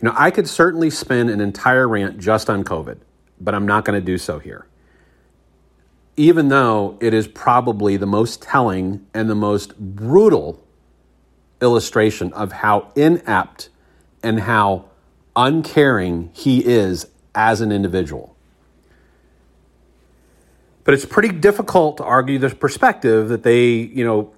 You 0.00 0.08
know, 0.08 0.14
I 0.16 0.30
could 0.30 0.48
certainly 0.48 0.88
spend 0.88 1.28
an 1.28 1.40
entire 1.40 1.86
rant 1.86 2.18
just 2.18 2.48
on 2.48 2.64
COVID, 2.64 2.98
but 3.38 3.54
I'm 3.54 3.66
not 3.66 3.84
going 3.84 4.00
to 4.00 4.04
do 4.04 4.16
so 4.16 4.38
here. 4.38 4.66
Even 6.16 6.48
though 6.48 6.96
it 7.00 7.12
is 7.12 7.28
probably 7.28 7.98
the 7.98 8.06
most 8.06 8.40
telling 8.40 9.06
and 9.12 9.28
the 9.28 9.34
most 9.34 9.78
brutal 9.78 10.66
illustration 11.60 12.32
of 12.32 12.52
how 12.52 12.90
inept 12.96 13.68
and 14.22 14.40
how 14.40 14.86
uncaring 15.36 16.30
he 16.32 16.64
is 16.64 17.06
as 17.34 17.60
an 17.60 17.70
individual. 17.70 18.34
But 20.84 20.94
it's 20.94 21.04
pretty 21.04 21.28
difficult 21.28 21.98
to 21.98 22.04
argue 22.04 22.38
this 22.38 22.54
perspective 22.54 23.28
that 23.28 23.42
they, 23.42 23.68
you 23.68 24.04
know, 24.04 24.32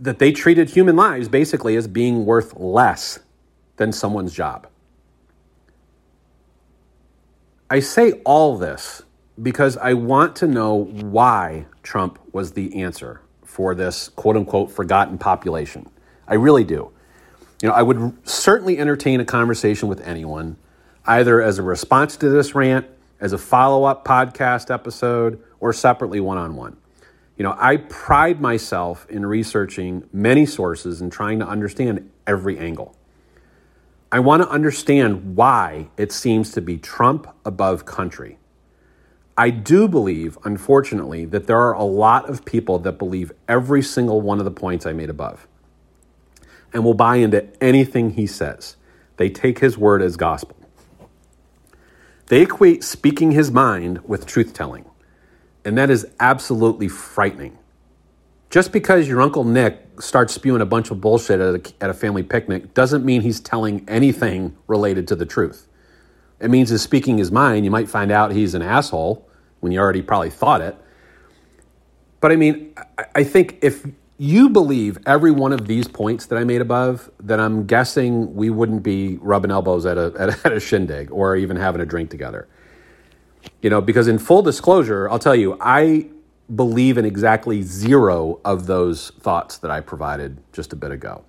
that 0.00 0.18
they 0.18 0.32
treated 0.32 0.70
human 0.70 0.96
lives 0.96 1.28
basically 1.28 1.76
as 1.76 1.88
being 1.88 2.24
worth 2.24 2.54
less 2.56 3.18
than 3.76 3.92
someone's 3.92 4.32
job. 4.32 4.66
I 7.70 7.80
say 7.80 8.12
all 8.24 8.56
this 8.56 9.02
because 9.40 9.76
I 9.76 9.94
want 9.94 10.36
to 10.36 10.46
know 10.46 10.74
why 10.74 11.66
Trump 11.82 12.18
was 12.32 12.52
the 12.52 12.82
answer 12.82 13.20
for 13.44 13.74
this 13.74 14.08
quote 14.10 14.36
unquote 14.36 14.70
forgotten 14.70 15.18
population. 15.18 15.88
I 16.26 16.34
really 16.34 16.64
do. 16.64 16.90
You 17.62 17.68
know, 17.68 17.74
I 17.74 17.82
would 17.82 18.16
certainly 18.26 18.78
entertain 18.78 19.20
a 19.20 19.24
conversation 19.24 19.88
with 19.88 20.00
anyone, 20.06 20.56
either 21.06 21.42
as 21.42 21.58
a 21.58 21.62
response 21.62 22.16
to 22.18 22.28
this 22.28 22.54
rant, 22.54 22.86
as 23.20 23.32
a 23.32 23.38
follow 23.38 23.84
up 23.84 24.04
podcast 24.04 24.72
episode, 24.72 25.42
or 25.58 25.72
separately 25.72 26.20
one 26.20 26.38
on 26.38 26.54
one. 26.54 26.76
You 27.38 27.44
know, 27.44 27.54
I 27.56 27.76
pride 27.76 28.40
myself 28.40 29.06
in 29.08 29.24
researching 29.24 30.08
many 30.12 30.44
sources 30.44 31.00
and 31.00 31.10
trying 31.10 31.38
to 31.38 31.46
understand 31.46 32.10
every 32.26 32.58
angle. 32.58 32.96
I 34.10 34.18
want 34.18 34.42
to 34.42 34.48
understand 34.48 35.36
why 35.36 35.88
it 35.96 36.10
seems 36.10 36.50
to 36.52 36.60
be 36.60 36.78
Trump 36.78 37.28
above 37.44 37.84
country. 37.84 38.38
I 39.36 39.50
do 39.50 39.86
believe, 39.86 40.36
unfortunately, 40.44 41.24
that 41.26 41.46
there 41.46 41.60
are 41.60 41.74
a 41.74 41.84
lot 41.84 42.28
of 42.28 42.44
people 42.44 42.80
that 42.80 42.98
believe 42.98 43.30
every 43.46 43.82
single 43.82 44.20
one 44.20 44.40
of 44.40 44.44
the 44.44 44.50
points 44.50 44.84
I 44.84 44.92
made 44.92 45.08
above 45.08 45.46
and 46.72 46.84
will 46.84 46.94
buy 46.94 47.16
into 47.16 47.46
anything 47.62 48.10
he 48.10 48.26
says. 48.26 48.76
They 49.16 49.30
take 49.30 49.60
his 49.60 49.78
word 49.78 50.02
as 50.02 50.16
gospel. 50.16 50.56
They 52.26 52.42
equate 52.42 52.82
speaking 52.82 53.30
his 53.30 53.50
mind 53.50 54.00
with 54.08 54.26
truth 54.26 54.52
telling, 54.52 54.84
and 55.68 55.76
that 55.76 55.90
is 55.90 56.06
absolutely 56.18 56.88
frightening. 56.88 57.58
Just 58.48 58.72
because 58.72 59.06
your 59.06 59.20
Uncle 59.20 59.44
Nick 59.44 60.00
starts 60.00 60.32
spewing 60.32 60.62
a 60.62 60.66
bunch 60.66 60.90
of 60.90 61.00
bullshit 61.00 61.40
at 61.40 61.54
a, 61.54 61.84
at 61.84 61.90
a 61.90 61.94
family 61.94 62.22
picnic 62.22 62.72
doesn't 62.72 63.04
mean 63.04 63.20
he's 63.20 63.38
telling 63.38 63.84
anything 63.86 64.56
related 64.66 65.06
to 65.08 65.14
the 65.14 65.26
truth. 65.26 65.68
It 66.40 66.50
means 66.50 66.70
he's 66.70 66.80
speaking 66.80 67.18
his 67.18 67.30
mind. 67.30 67.66
You 67.66 67.70
might 67.70 67.88
find 67.88 68.10
out 68.10 68.32
he's 68.32 68.54
an 68.54 68.62
asshole 68.62 69.28
when 69.60 69.70
you 69.70 69.78
already 69.78 70.00
probably 70.00 70.30
thought 70.30 70.62
it. 70.62 70.74
But 72.20 72.32
I 72.32 72.36
mean, 72.36 72.74
I 73.14 73.22
think 73.22 73.58
if 73.60 73.86
you 74.16 74.48
believe 74.48 74.98
every 75.04 75.30
one 75.30 75.52
of 75.52 75.66
these 75.66 75.86
points 75.86 76.26
that 76.26 76.38
I 76.38 76.44
made 76.44 76.62
above, 76.62 77.10
then 77.20 77.40
I'm 77.40 77.66
guessing 77.66 78.34
we 78.34 78.48
wouldn't 78.48 78.82
be 78.82 79.18
rubbing 79.20 79.50
elbows 79.50 79.84
at 79.84 79.98
a, 79.98 80.14
at 80.18 80.28
a, 80.46 80.46
at 80.46 80.52
a 80.54 80.60
shindig 80.60 81.10
or 81.12 81.36
even 81.36 81.56
having 81.56 81.82
a 81.82 81.86
drink 81.86 82.08
together. 82.08 82.48
You 83.60 83.70
know, 83.70 83.80
because 83.80 84.08
in 84.08 84.18
full 84.18 84.42
disclosure, 84.42 85.08
I'll 85.08 85.18
tell 85.18 85.34
you, 85.34 85.56
I 85.60 86.08
believe 86.54 86.96
in 86.96 87.04
exactly 87.04 87.62
zero 87.62 88.40
of 88.44 88.66
those 88.66 89.10
thoughts 89.20 89.58
that 89.58 89.70
I 89.70 89.80
provided 89.80 90.38
just 90.52 90.72
a 90.72 90.76
bit 90.76 90.90
ago. 90.90 91.24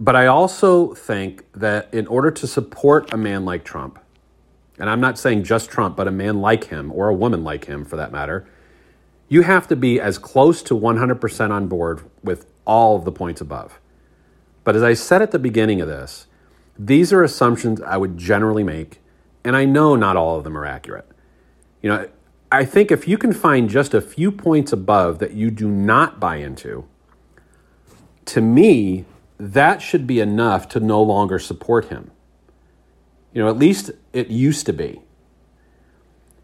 But 0.00 0.14
I 0.14 0.26
also 0.26 0.94
think 0.94 1.44
that 1.52 1.92
in 1.92 2.06
order 2.06 2.30
to 2.30 2.46
support 2.46 3.12
a 3.12 3.16
man 3.16 3.44
like 3.44 3.64
Trump, 3.64 3.98
and 4.78 4.88
I'm 4.88 5.00
not 5.00 5.18
saying 5.18 5.42
just 5.42 5.70
Trump, 5.70 5.96
but 5.96 6.06
a 6.06 6.12
man 6.12 6.40
like 6.40 6.64
him 6.64 6.92
or 6.92 7.08
a 7.08 7.14
woman 7.14 7.42
like 7.42 7.64
him 7.64 7.84
for 7.84 7.96
that 7.96 8.12
matter, 8.12 8.46
you 9.28 9.42
have 9.42 9.66
to 9.68 9.76
be 9.76 10.00
as 10.00 10.16
close 10.16 10.62
to 10.62 10.74
100% 10.74 11.50
on 11.50 11.66
board 11.66 12.08
with 12.22 12.46
all 12.64 12.96
of 12.96 13.04
the 13.04 13.12
points 13.12 13.40
above. 13.40 13.80
But 14.62 14.76
as 14.76 14.82
I 14.82 14.94
said 14.94 15.20
at 15.20 15.32
the 15.32 15.38
beginning 15.38 15.80
of 15.80 15.88
this, 15.88 16.26
these 16.78 17.12
are 17.12 17.24
assumptions 17.24 17.80
I 17.82 17.96
would 17.96 18.16
generally 18.16 18.62
make, 18.62 19.00
and 19.44 19.56
I 19.56 19.64
know 19.64 19.96
not 19.96 20.16
all 20.16 20.36
of 20.36 20.44
them 20.44 20.56
are 20.56 20.66
accurate. 20.66 21.08
You 21.82 21.90
know, 21.90 22.08
I 22.50 22.64
think 22.64 22.90
if 22.90 23.06
you 23.06 23.18
can 23.18 23.32
find 23.32 23.68
just 23.68 23.94
a 23.94 24.00
few 24.00 24.32
points 24.32 24.72
above 24.72 25.18
that 25.18 25.32
you 25.32 25.50
do 25.50 25.68
not 25.68 26.18
buy 26.18 26.36
into, 26.36 26.86
to 28.26 28.40
me, 28.40 29.04
that 29.38 29.80
should 29.80 30.06
be 30.06 30.20
enough 30.20 30.68
to 30.70 30.80
no 30.80 31.02
longer 31.02 31.38
support 31.38 31.86
him. 31.86 32.10
You 33.32 33.42
know, 33.42 33.48
at 33.48 33.58
least 33.58 33.90
it 34.12 34.28
used 34.28 34.66
to 34.66 34.72
be. 34.72 35.02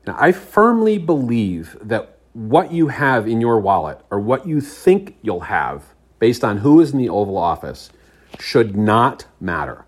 Now, 0.07 0.17
I 0.19 0.33
firmly 0.33 0.99
believe 0.99 1.77
that 1.81 2.19
what 2.35 2.73
you 2.73 2.89
have 2.89 3.27
in 3.27 3.41
your 3.41 3.59
wallet 3.59 4.01
or 4.11 4.21
what 4.21 4.47
you 4.47 4.61
think 4.61 5.17
you'll 5.23 5.41
have 5.41 5.95
based 6.19 6.45
on 6.45 6.59
who 6.59 6.81
is 6.81 6.93
in 6.93 6.99
the 6.99 7.09
Oval 7.09 7.39
Office 7.39 7.91
should 8.39 8.77
not 8.77 9.27
matter. 9.41 9.85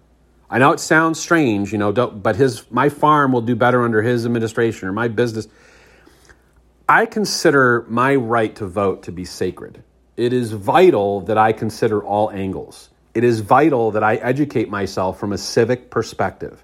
I 0.49 0.59
know 0.59 0.73
it 0.73 0.81
sounds 0.81 1.19
strange, 1.19 1.73
you 1.73 1.79
know, 1.79 1.93
but 1.93 2.37
his 2.37 2.71
my 2.71 2.88
farm 2.88 3.33
will 3.33 3.41
do 3.41 3.57
better 3.57 3.83
under 3.83 4.03
his 4.03 4.25
administration 4.25 4.88
or 4.88 4.93
my 4.93 5.09
business 5.09 5.49
I 6.88 7.07
consider 7.07 7.85
my 7.88 8.15
right 8.15 8.55
to 8.57 8.67
vote 8.67 9.05
to 9.05 9.12
be 9.12 9.25
sacred. 9.25 9.83
It 10.17 10.33
is 10.33 10.53
vital 10.53 11.23
that 11.23 11.37
I 11.37 11.53
consider 11.53 12.03
all 12.03 12.31
angles. 12.31 12.91
It 13.12 13.25
is 13.25 13.41
vital 13.41 13.91
that 13.91 14.05
I 14.05 14.17
educate 14.17 14.69
myself 14.69 15.19
from 15.19 15.33
a 15.33 15.38
civic 15.38 15.91
perspective. 15.91 16.62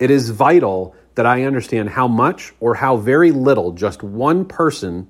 It 0.00 0.10
is 0.10 0.30
vital 0.30 0.96
that 1.14 1.24
I 1.24 1.44
understand 1.44 1.90
how 1.90 2.08
much 2.08 2.52
or 2.58 2.74
how 2.74 2.96
very 2.96 3.30
little 3.30 3.70
just 3.70 4.02
one 4.02 4.44
person 4.44 5.08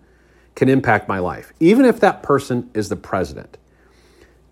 can 0.55 0.69
impact 0.69 1.09
my 1.09 1.21
life, 1.21 1.55
even 1.59 1.87
if 1.87 2.01
that 2.01 2.23
person 2.23 2.71
is 2.75 2.91
the 2.91 2.97
president. 2.97 3.57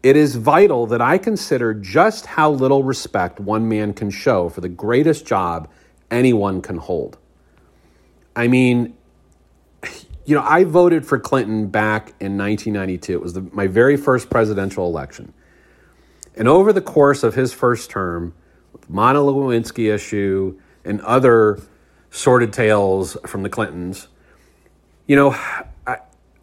It 0.03 0.17
is 0.17 0.35
vital 0.35 0.87
that 0.89 1.01
I 1.01 1.19
consider 1.19 1.75
just 1.75 2.27
how 2.27 2.51
little 2.51 2.83
respect 2.83 3.39
one 3.39 3.69
man 3.69 3.93
can 3.93 4.11
show 4.11 4.49
for 4.49 4.61
the 4.61 4.69
greatest 4.69 5.27
job 5.27 5.71
anyone 6.11 6.61
can 6.61 6.77
hold. 6.77 7.19
I 8.35 8.49
mean, 8.49 8.95
you 10.25 10.35
know, 10.35 10.43
I 10.43 10.65
voted 10.65 11.07
for 11.07 11.19
Clinton 11.19 11.69
back 11.69 12.09
in 12.21 12.37
1992. 12.37 13.13
It 13.13 13.23
was 13.23 13.33
the, 13.35 13.43
my 13.53 13.67
very 13.67 13.97
first 13.97 14.29
presidential 14.29 14.87
election. 14.87 15.33
And 16.37 16.49
over 16.49 16.73
the 16.73 16.81
course 16.81 17.23
of 17.23 17.35
his 17.35 17.53
first 17.53 17.91
term, 17.91 18.35
with 18.73 18.83
the 18.83 18.93
Monica 18.93 19.25
Lewinsky 19.25 19.93
issue 19.93 20.59
and 20.85 21.01
other 21.03 21.61
sordid 22.11 22.53
tales 22.53 23.17
from 23.27 23.43
the 23.43 23.49
Clintons, 23.49 24.09
you 25.07 25.17
know, 25.17 25.37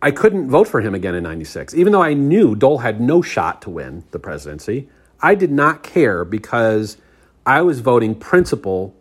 I, 0.01 0.11
couldn't 0.11 0.49
vote 0.49 0.67
for 0.67 0.81
him 0.81 0.95
again 0.95 1.15
in 1.15 1.23
96. 1.23 1.73
Even 1.73 1.91
though 1.93 2.01
I 2.01 2.13
knew 2.13 2.55
Dole 2.55 2.79
had 2.79 3.01
no 3.01 3.21
shot 3.21 3.61
to 3.63 3.69
win 3.69 4.03
the 4.11 4.19
presidency, 4.19 4.89
I 5.21 5.35
did 5.35 5.51
not 5.51 5.83
care 5.83 6.23
because 6.23 6.97
I 7.45 7.61
was 7.61 7.79
voting 7.81 8.15
principle 8.15 8.95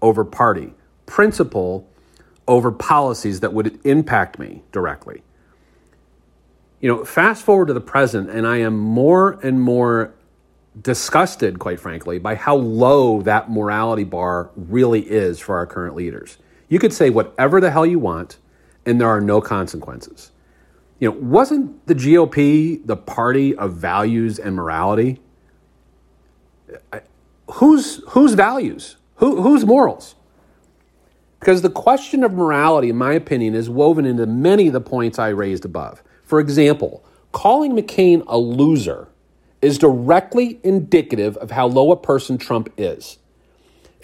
over 0.00 0.24
party, 0.24 0.74
principle 1.06 1.88
over 2.46 2.70
policies 2.72 3.40
that 3.40 3.52
would 3.52 3.78
impact 3.84 4.38
me 4.38 4.62
directly. 4.72 5.22
You 6.80 6.88
know, 6.88 7.04
fast 7.04 7.44
forward 7.44 7.68
to 7.68 7.74
the 7.74 7.80
present, 7.80 8.28
and 8.28 8.46
I 8.46 8.56
am 8.58 8.76
more 8.76 9.38
and 9.42 9.60
more 9.60 10.12
disgusted, 10.80 11.58
quite 11.58 11.78
frankly, 11.78 12.18
by 12.18 12.34
how 12.34 12.56
low 12.56 13.22
that 13.22 13.50
morality 13.50 14.04
bar 14.04 14.50
really 14.56 15.00
is 15.08 15.38
for 15.38 15.56
our 15.56 15.66
current 15.66 15.94
leaders. 15.94 16.38
You 16.68 16.78
could 16.78 16.92
say 16.92 17.10
whatever 17.10 17.60
the 17.60 17.70
hell 17.70 17.86
you 17.86 17.98
want, 17.98 18.38
and 18.84 19.00
there 19.00 19.08
are 19.08 19.20
no 19.20 19.40
consequences. 19.40 20.32
You 21.02 21.10
know, 21.10 21.16
wasn't 21.18 21.84
the 21.88 21.96
GOP 21.96 22.86
the 22.86 22.96
party 22.96 23.56
of 23.56 23.72
values 23.72 24.38
and 24.38 24.54
morality? 24.54 25.20
whose, 27.54 28.00
whose 28.10 28.34
values? 28.34 28.98
Who, 29.16 29.42
whose 29.42 29.64
morals? 29.64 30.14
Because 31.40 31.62
the 31.62 31.70
question 31.70 32.22
of 32.22 32.32
morality, 32.32 32.90
in 32.90 32.98
my 32.98 33.14
opinion, 33.14 33.56
is 33.56 33.68
woven 33.68 34.06
into 34.06 34.26
many 34.26 34.68
of 34.68 34.74
the 34.74 34.80
points 34.80 35.18
I 35.18 35.30
raised 35.30 35.64
above. 35.64 36.04
For 36.22 36.38
example, 36.38 37.04
calling 37.32 37.72
McCain 37.72 38.22
a 38.28 38.38
loser 38.38 39.08
is 39.60 39.78
directly 39.78 40.60
indicative 40.62 41.36
of 41.38 41.50
how 41.50 41.66
low 41.66 41.90
a 41.90 41.96
person 41.96 42.38
Trump 42.38 42.72
is. 42.76 43.18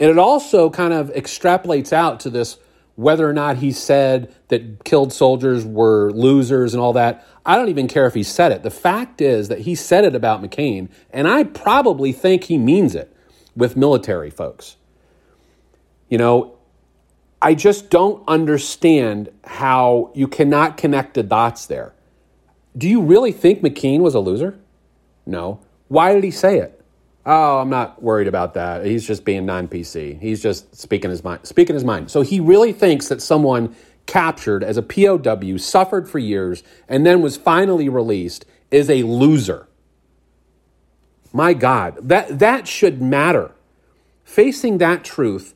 And 0.00 0.10
it 0.10 0.18
also 0.18 0.68
kind 0.68 0.92
of 0.92 1.10
extrapolates 1.10 1.92
out 1.92 2.18
to 2.20 2.30
this 2.30 2.58
whether 2.98 3.28
or 3.28 3.32
not 3.32 3.58
he 3.58 3.70
said 3.70 4.34
that 4.48 4.82
killed 4.82 5.12
soldiers 5.12 5.64
were 5.64 6.10
losers 6.10 6.74
and 6.74 6.80
all 6.80 6.92
that. 6.92 7.24
I 7.46 7.54
don't 7.54 7.68
even 7.68 7.86
care 7.86 8.06
if 8.06 8.14
he 8.14 8.24
said 8.24 8.50
it. 8.50 8.64
The 8.64 8.72
fact 8.72 9.20
is 9.20 9.46
that 9.46 9.60
he 9.60 9.76
said 9.76 10.04
it 10.04 10.16
about 10.16 10.42
McCain, 10.42 10.88
and 11.12 11.28
I 11.28 11.44
probably 11.44 12.10
think 12.10 12.44
he 12.44 12.58
means 12.58 12.96
it 12.96 13.14
with 13.54 13.76
military 13.76 14.30
folks. 14.30 14.78
You 16.08 16.18
know, 16.18 16.58
I 17.40 17.54
just 17.54 17.88
don't 17.88 18.20
understand 18.26 19.28
how 19.44 20.10
you 20.16 20.26
cannot 20.26 20.76
connect 20.76 21.14
the 21.14 21.22
dots 21.22 21.66
there. 21.66 21.94
Do 22.76 22.88
you 22.88 23.00
really 23.00 23.30
think 23.30 23.60
McCain 23.60 24.00
was 24.00 24.16
a 24.16 24.20
loser? 24.20 24.58
No. 25.24 25.60
Why 25.86 26.14
did 26.14 26.24
he 26.24 26.32
say 26.32 26.58
it? 26.58 26.77
Oh, 27.30 27.58
I'm 27.58 27.68
not 27.68 28.02
worried 28.02 28.26
about 28.26 28.54
that. 28.54 28.86
He's 28.86 29.06
just 29.06 29.22
being 29.22 29.44
non-PC. 29.44 30.18
He's 30.18 30.42
just 30.42 30.74
speaking 30.74 31.10
his 31.10 31.22
mind. 31.22 31.46
Speaking 31.46 31.74
his 31.74 31.84
mind. 31.84 32.10
So 32.10 32.22
he 32.22 32.40
really 32.40 32.72
thinks 32.72 33.08
that 33.08 33.20
someone 33.20 33.76
captured 34.06 34.64
as 34.64 34.78
a 34.78 34.82
POW, 34.82 35.58
suffered 35.58 36.08
for 36.08 36.18
years, 36.18 36.62
and 36.88 37.04
then 37.04 37.20
was 37.20 37.36
finally 37.36 37.90
released 37.90 38.46
is 38.70 38.88
a 38.88 39.02
loser. 39.02 39.68
My 41.30 41.52
God, 41.52 42.08
that 42.08 42.38
that 42.38 42.66
should 42.66 43.02
matter. 43.02 43.52
Facing 44.24 44.78
that 44.78 45.04
truth 45.04 45.54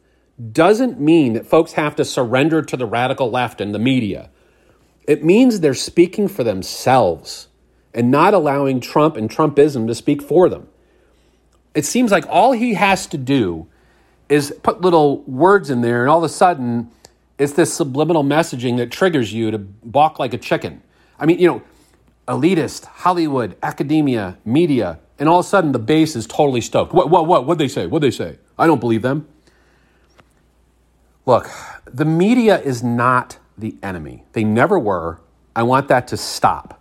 doesn't 0.52 1.00
mean 1.00 1.32
that 1.32 1.46
folks 1.46 1.72
have 1.72 1.96
to 1.96 2.04
surrender 2.04 2.60
to 2.60 2.76
the 2.76 2.84
radical 2.84 3.30
left 3.30 3.62
and 3.62 3.74
the 3.74 3.78
media. 3.78 4.28
It 5.08 5.24
means 5.24 5.60
they're 5.60 5.72
speaking 5.72 6.28
for 6.28 6.44
themselves 6.44 7.48
and 7.94 8.10
not 8.10 8.34
allowing 8.34 8.80
Trump 8.80 9.16
and 9.16 9.30
Trumpism 9.30 9.86
to 9.86 9.94
speak 9.94 10.20
for 10.20 10.50
them 10.50 10.68
it 11.74 11.84
seems 11.84 12.10
like 12.10 12.24
all 12.28 12.52
he 12.52 12.74
has 12.74 13.06
to 13.08 13.18
do 13.18 13.66
is 14.28 14.54
put 14.62 14.80
little 14.80 15.22
words 15.22 15.70
in 15.70 15.80
there, 15.80 16.02
and 16.02 16.10
all 16.10 16.18
of 16.18 16.24
a 16.24 16.28
sudden, 16.28 16.90
it's 17.38 17.52
this 17.52 17.72
subliminal 17.72 18.24
messaging 18.24 18.76
that 18.78 18.90
triggers 18.90 19.32
you 19.32 19.50
to 19.50 19.58
balk 19.58 20.18
like 20.18 20.32
a 20.32 20.38
chicken. 20.38 20.82
I 21.18 21.26
mean, 21.26 21.38
you 21.38 21.48
know, 21.48 21.62
elitist, 22.28 22.84
Hollywood, 22.84 23.56
academia, 23.62 24.38
media, 24.44 24.98
and 25.18 25.28
all 25.28 25.40
of 25.40 25.46
a 25.46 25.48
sudden 25.48 25.72
the 25.72 25.78
base 25.78 26.16
is 26.16 26.26
totally 26.26 26.60
stoked. 26.60 26.92
What, 26.92 27.10
what, 27.10 27.26
what, 27.26 27.46
what'd 27.46 27.58
they 27.58 27.68
say? 27.68 27.86
What'd 27.86 28.06
they 28.06 28.14
say? 28.14 28.38
I 28.58 28.66
don't 28.66 28.80
believe 28.80 29.02
them. 29.02 29.28
Look, 31.26 31.48
the 31.86 32.04
media 32.04 32.60
is 32.60 32.82
not 32.82 33.38
the 33.56 33.76
enemy. 33.82 34.24
They 34.32 34.44
never 34.44 34.78
were. 34.78 35.20
I 35.54 35.62
want 35.62 35.88
that 35.88 36.08
to 36.08 36.16
stop. 36.16 36.80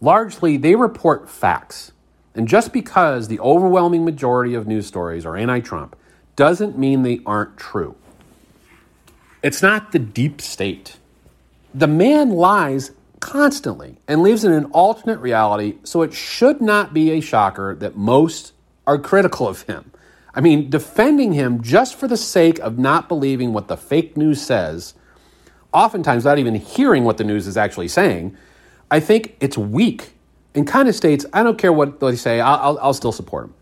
Largely, 0.00 0.56
they 0.56 0.74
report 0.74 1.30
facts. 1.30 1.92
And 2.34 2.48
just 2.48 2.72
because 2.72 3.28
the 3.28 3.40
overwhelming 3.40 4.04
majority 4.04 4.54
of 4.54 4.66
news 4.66 4.86
stories 4.86 5.26
are 5.26 5.36
anti 5.36 5.60
Trump 5.60 5.96
doesn't 6.36 6.78
mean 6.78 7.02
they 7.02 7.20
aren't 7.26 7.56
true. 7.56 7.94
It's 9.42 9.60
not 9.60 9.92
the 9.92 9.98
deep 9.98 10.40
state. 10.40 10.96
The 11.74 11.86
man 11.86 12.30
lies 12.30 12.92
constantly 13.20 13.96
and 14.08 14.22
lives 14.22 14.44
in 14.44 14.52
an 14.52 14.66
alternate 14.66 15.18
reality, 15.18 15.76
so 15.84 16.02
it 16.02 16.12
should 16.12 16.60
not 16.60 16.94
be 16.94 17.10
a 17.10 17.20
shocker 17.20 17.74
that 17.76 17.96
most 17.96 18.52
are 18.86 18.98
critical 18.98 19.46
of 19.46 19.62
him. 19.62 19.90
I 20.34 20.40
mean, 20.40 20.70
defending 20.70 21.32
him 21.32 21.62
just 21.62 21.94
for 21.94 22.08
the 22.08 22.16
sake 22.16 22.58
of 22.60 22.78
not 22.78 23.08
believing 23.08 23.52
what 23.52 23.68
the 23.68 23.76
fake 23.76 24.16
news 24.16 24.40
says, 24.40 24.94
oftentimes 25.72 26.24
not 26.24 26.38
even 26.38 26.54
hearing 26.54 27.04
what 27.04 27.18
the 27.18 27.24
news 27.24 27.46
is 27.46 27.56
actually 27.56 27.88
saying, 27.88 28.36
I 28.90 29.00
think 29.00 29.36
it's 29.40 29.58
weak 29.58 30.14
and 30.54 30.66
kind 30.66 30.88
of 30.88 30.94
states, 30.94 31.24
I 31.32 31.42
don't 31.42 31.58
care 31.58 31.72
what 31.72 32.00
they 32.00 32.16
say, 32.16 32.40
I'll, 32.40 32.56
I'll, 32.56 32.78
I'll 32.78 32.94
still 32.94 33.12
support 33.12 33.46
them. 33.46 33.54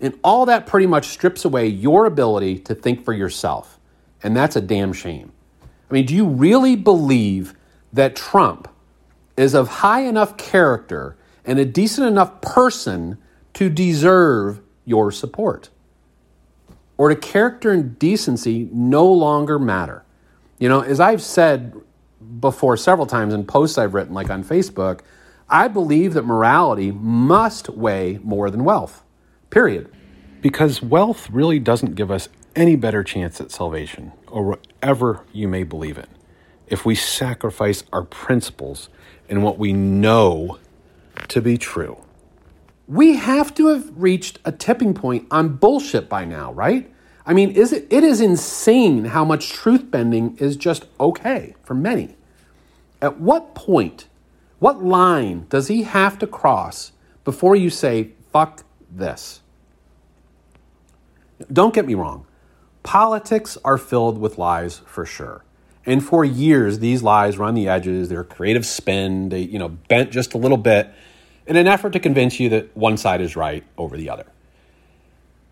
And 0.00 0.18
all 0.24 0.46
that 0.46 0.66
pretty 0.66 0.86
much 0.86 1.06
strips 1.06 1.44
away 1.44 1.66
your 1.66 2.06
ability 2.06 2.58
to 2.60 2.74
think 2.74 3.04
for 3.04 3.12
yourself. 3.12 3.78
And 4.22 4.36
that's 4.36 4.56
a 4.56 4.60
damn 4.60 4.92
shame. 4.92 5.32
I 5.62 5.94
mean, 5.94 6.06
do 6.06 6.14
you 6.14 6.26
really 6.26 6.74
believe 6.74 7.54
that 7.92 8.16
Trump 8.16 8.68
is 9.36 9.54
of 9.54 9.68
high 9.68 10.00
enough 10.00 10.36
character 10.36 11.16
and 11.44 11.58
a 11.58 11.64
decent 11.64 12.06
enough 12.06 12.40
person 12.40 13.18
to 13.54 13.68
deserve 13.68 14.60
your 14.84 15.12
support? 15.12 15.68
Or 16.96 17.12
do 17.12 17.16
character 17.16 17.70
and 17.70 17.98
decency 17.98 18.68
no 18.72 19.10
longer 19.10 19.58
matter? 19.58 20.04
You 20.58 20.68
know, 20.68 20.80
as 20.80 21.00
I've 21.00 21.22
said 21.22 21.74
before 22.40 22.76
several 22.76 23.06
times 23.06 23.34
in 23.34 23.44
posts 23.44 23.78
I've 23.78 23.94
written, 23.94 24.14
like 24.14 24.30
on 24.30 24.44
Facebook, 24.44 25.00
I 25.52 25.68
believe 25.68 26.14
that 26.14 26.24
morality 26.24 26.90
must 26.90 27.68
weigh 27.68 28.18
more 28.22 28.50
than 28.50 28.64
wealth, 28.64 29.04
period. 29.50 29.92
Because 30.40 30.80
wealth 30.80 31.28
really 31.28 31.58
doesn't 31.58 31.94
give 31.94 32.10
us 32.10 32.30
any 32.56 32.74
better 32.74 33.04
chance 33.04 33.38
at 33.38 33.50
salvation, 33.50 34.12
or 34.28 34.44
whatever 34.44 35.24
you 35.30 35.48
may 35.48 35.62
believe 35.62 35.98
in, 35.98 36.06
if 36.68 36.86
we 36.86 36.94
sacrifice 36.94 37.84
our 37.92 38.02
principles 38.02 38.88
and 39.28 39.44
what 39.44 39.58
we 39.58 39.74
know 39.74 40.58
to 41.28 41.42
be 41.42 41.58
true. 41.58 41.98
We 42.88 43.16
have 43.16 43.54
to 43.56 43.66
have 43.66 43.92
reached 43.94 44.38
a 44.46 44.52
tipping 44.52 44.94
point 44.94 45.26
on 45.30 45.56
bullshit 45.56 46.08
by 46.08 46.24
now, 46.24 46.54
right? 46.54 46.90
I 47.26 47.34
mean, 47.34 47.50
is 47.50 47.74
it, 47.74 47.86
it 47.90 48.02
is 48.02 48.22
insane 48.22 49.04
how 49.04 49.24
much 49.26 49.50
truth 49.50 49.90
bending 49.90 50.34
is 50.38 50.56
just 50.56 50.86
okay 50.98 51.54
for 51.62 51.74
many. 51.74 52.16
At 53.02 53.20
what 53.20 53.54
point 53.54 54.06
what 54.62 54.80
line 54.80 55.44
does 55.48 55.66
he 55.66 55.82
have 55.82 56.20
to 56.20 56.24
cross 56.24 56.92
before 57.24 57.56
you 57.56 57.68
say, 57.68 58.10
fuck 58.32 58.62
this? 58.88 59.40
Don't 61.52 61.74
get 61.74 61.84
me 61.84 61.94
wrong. 61.94 62.28
Politics 62.84 63.58
are 63.64 63.76
filled 63.76 64.18
with 64.18 64.38
lies 64.38 64.78
for 64.86 65.04
sure. 65.04 65.42
And 65.84 66.00
for 66.04 66.24
years, 66.24 66.78
these 66.78 67.02
lies 67.02 67.38
run 67.38 67.54
the 67.54 67.66
edges. 67.66 68.08
They're 68.08 68.22
creative 68.22 68.64
spin. 68.64 69.30
They, 69.30 69.40
you 69.40 69.58
know, 69.58 69.70
bent 69.70 70.12
just 70.12 70.32
a 70.32 70.38
little 70.38 70.56
bit 70.56 70.94
in 71.48 71.56
an 71.56 71.66
effort 71.66 71.92
to 71.94 71.98
convince 71.98 72.38
you 72.38 72.48
that 72.50 72.76
one 72.76 72.96
side 72.96 73.20
is 73.20 73.34
right 73.34 73.64
over 73.76 73.96
the 73.96 74.10
other. 74.10 74.26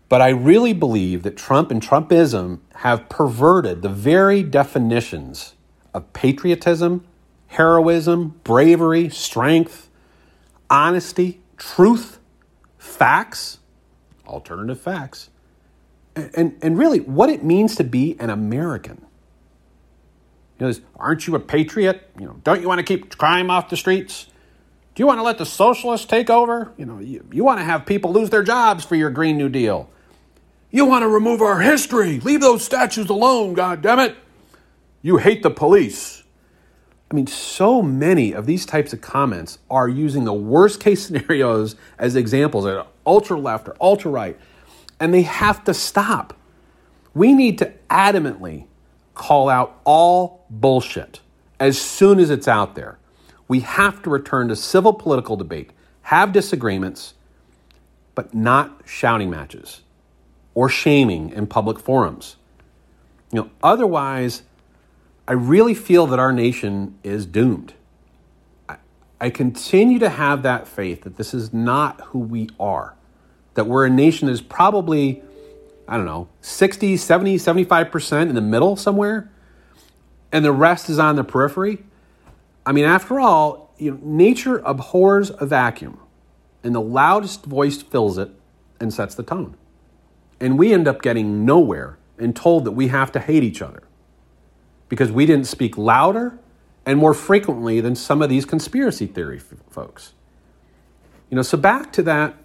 But 0.07 0.21
I 0.21 0.29
really 0.29 0.71
believe 0.71 1.23
that 1.23 1.35
Trump 1.35 1.69
and 1.69 1.81
Trumpism 1.81 2.59
have 2.75 3.09
perverted 3.09 3.81
the 3.81 3.89
very 3.89 4.41
definitions 4.41 5.55
of 5.93 6.13
patriotism 6.13 7.03
heroism, 7.51 8.39
bravery, 8.45 9.09
strength, 9.09 9.89
honesty, 10.69 11.41
truth, 11.57 12.17
facts, 12.77 13.59
alternative 14.25 14.79
facts, 14.79 15.29
and, 16.15 16.57
and 16.61 16.77
really 16.77 17.01
what 17.01 17.29
it 17.29 17.43
means 17.43 17.75
to 17.75 17.83
be 17.83 18.15
an 18.19 18.29
American. 18.29 19.05
You 20.59 20.67
know, 20.67 20.73
aren't 20.95 21.27
you 21.27 21.35
a 21.35 21.39
patriot? 21.39 22.09
You 22.17 22.27
know, 22.27 22.39
don't 22.45 22.61
you 22.61 22.69
want 22.69 22.79
to 22.79 22.83
keep 22.83 23.17
crime 23.17 23.49
off 23.49 23.67
the 23.67 23.75
streets? 23.75 24.27
Do 24.95 25.03
you 25.03 25.07
want 25.07 25.19
to 25.19 25.23
let 25.23 25.37
the 25.37 25.45
socialists 25.45 26.05
take 26.05 26.29
over? 26.29 26.71
You 26.77 26.85
know, 26.85 26.99
you, 26.99 27.25
you 27.33 27.43
want 27.43 27.59
to 27.59 27.65
have 27.65 27.85
people 27.85 28.13
lose 28.13 28.29
their 28.29 28.43
jobs 28.43 28.85
for 28.85 28.95
your 28.95 29.09
Green 29.09 29.37
New 29.37 29.49
Deal. 29.49 29.89
You 30.69 30.85
want 30.85 31.03
to 31.03 31.09
remove 31.09 31.41
our 31.41 31.59
history. 31.59 32.21
Leave 32.21 32.39
those 32.39 32.63
statues 32.63 33.09
alone, 33.09 33.55
God 33.55 33.81
damn 33.81 33.99
it. 33.99 34.15
You 35.01 35.17
hate 35.17 35.43
the 35.43 35.49
police. 35.49 36.23
I 37.11 37.13
mean, 37.13 37.27
so 37.27 37.81
many 37.81 38.31
of 38.31 38.45
these 38.45 38.65
types 38.65 38.93
of 38.93 39.01
comments 39.01 39.59
are 39.69 39.89
using 39.89 40.23
the 40.23 40.33
worst 40.33 40.79
case 40.79 41.05
scenarios 41.05 41.75
as 41.99 42.15
examples, 42.15 42.65
at 42.65 42.87
ultra 43.05 43.37
left 43.37 43.67
or 43.67 43.75
ultra 43.81 44.09
right, 44.09 44.39
and 44.99 45.13
they 45.13 45.23
have 45.23 45.63
to 45.65 45.73
stop. 45.73 46.33
We 47.13 47.33
need 47.33 47.57
to 47.57 47.73
adamantly 47.89 48.65
call 49.13 49.49
out 49.49 49.77
all 49.83 50.45
bullshit 50.49 51.19
as 51.59 51.79
soon 51.79 52.17
as 52.17 52.29
it's 52.29 52.47
out 52.47 52.75
there. 52.75 52.97
We 53.49 53.59
have 53.59 54.01
to 54.03 54.09
return 54.09 54.47
to 54.47 54.55
civil 54.55 54.93
political 54.93 55.35
debate, 55.35 55.71
have 56.03 56.31
disagreements, 56.31 57.15
but 58.15 58.33
not 58.33 58.83
shouting 58.85 59.29
matches 59.29 59.81
or 60.53 60.69
shaming 60.69 61.29
in 61.31 61.47
public 61.47 61.77
forums. 61.77 62.37
You 63.33 63.41
know, 63.41 63.49
otherwise, 63.61 64.43
I 65.31 65.35
really 65.35 65.73
feel 65.73 66.07
that 66.07 66.19
our 66.19 66.33
nation 66.33 66.99
is 67.03 67.25
doomed. 67.25 67.73
I, 68.67 68.75
I 69.21 69.29
continue 69.29 69.97
to 69.99 70.09
have 70.09 70.43
that 70.43 70.67
faith 70.67 71.03
that 71.03 71.15
this 71.15 71.33
is 71.33 71.53
not 71.53 72.01
who 72.07 72.19
we 72.19 72.49
are, 72.59 72.95
that 73.53 73.65
we're 73.65 73.85
a 73.85 73.89
nation 73.89 74.25
that 74.25 74.33
is 74.33 74.41
probably, 74.41 75.23
I 75.87 75.95
don't 75.95 76.05
know, 76.05 76.27
60, 76.41 76.97
70, 76.97 77.37
75% 77.37 78.21
in 78.23 78.35
the 78.35 78.41
middle 78.41 78.75
somewhere, 78.75 79.31
and 80.33 80.43
the 80.43 80.51
rest 80.51 80.89
is 80.89 80.99
on 80.99 81.15
the 81.15 81.23
periphery. 81.23 81.85
I 82.65 82.73
mean, 82.73 82.83
after 82.83 83.17
all, 83.17 83.73
you 83.77 83.91
know, 83.91 83.99
nature 84.03 84.57
abhors 84.65 85.31
a 85.39 85.45
vacuum, 85.45 85.97
and 86.61 86.75
the 86.75 86.81
loudest 86.81 87.45
voice 87.45 87.81
fills 87.81 88.17
it 88.17 88.31
and 88.81 88.93
sets 88.93 89.15
the 89.15 89.23
tone. 89.23 89.55
And 90.41 90.59
we 90.59 90.73
end 90.73 90.89
up 90.89 91.01
getting 91.01 91.45
nowhere 91.45 91.97
and 92.17 92.35
told 92.35 92.65
that 92.65 92.71
we 92.71 92.89
have 92.89 93.13
to 93.13 93.21
hate 93.21 93.43
each 93.43 93.61
other 93.61 93.83
because 94.91 95.09
we 95.09 95.25
didn't 95.25 95.47
speak 95.47 95.77
louder 95.77 96.37
and 96.85 96.99
more 96.99 97.13
frequently 97.13 97.79
than 97.79 97.95
some 97.95 98.21
of 98.21 98.29
these 98.29 98.43
conspiracy 98.43 99.07
theory 99.07 99.37
f- 99.37 99.57
folks. 99.69 100.11
You 101.29 101.37
know, 101.37 101.43
so 101.43 101.57
back 101.57 101.93
to 101.93 102.03
that 102.03 102.35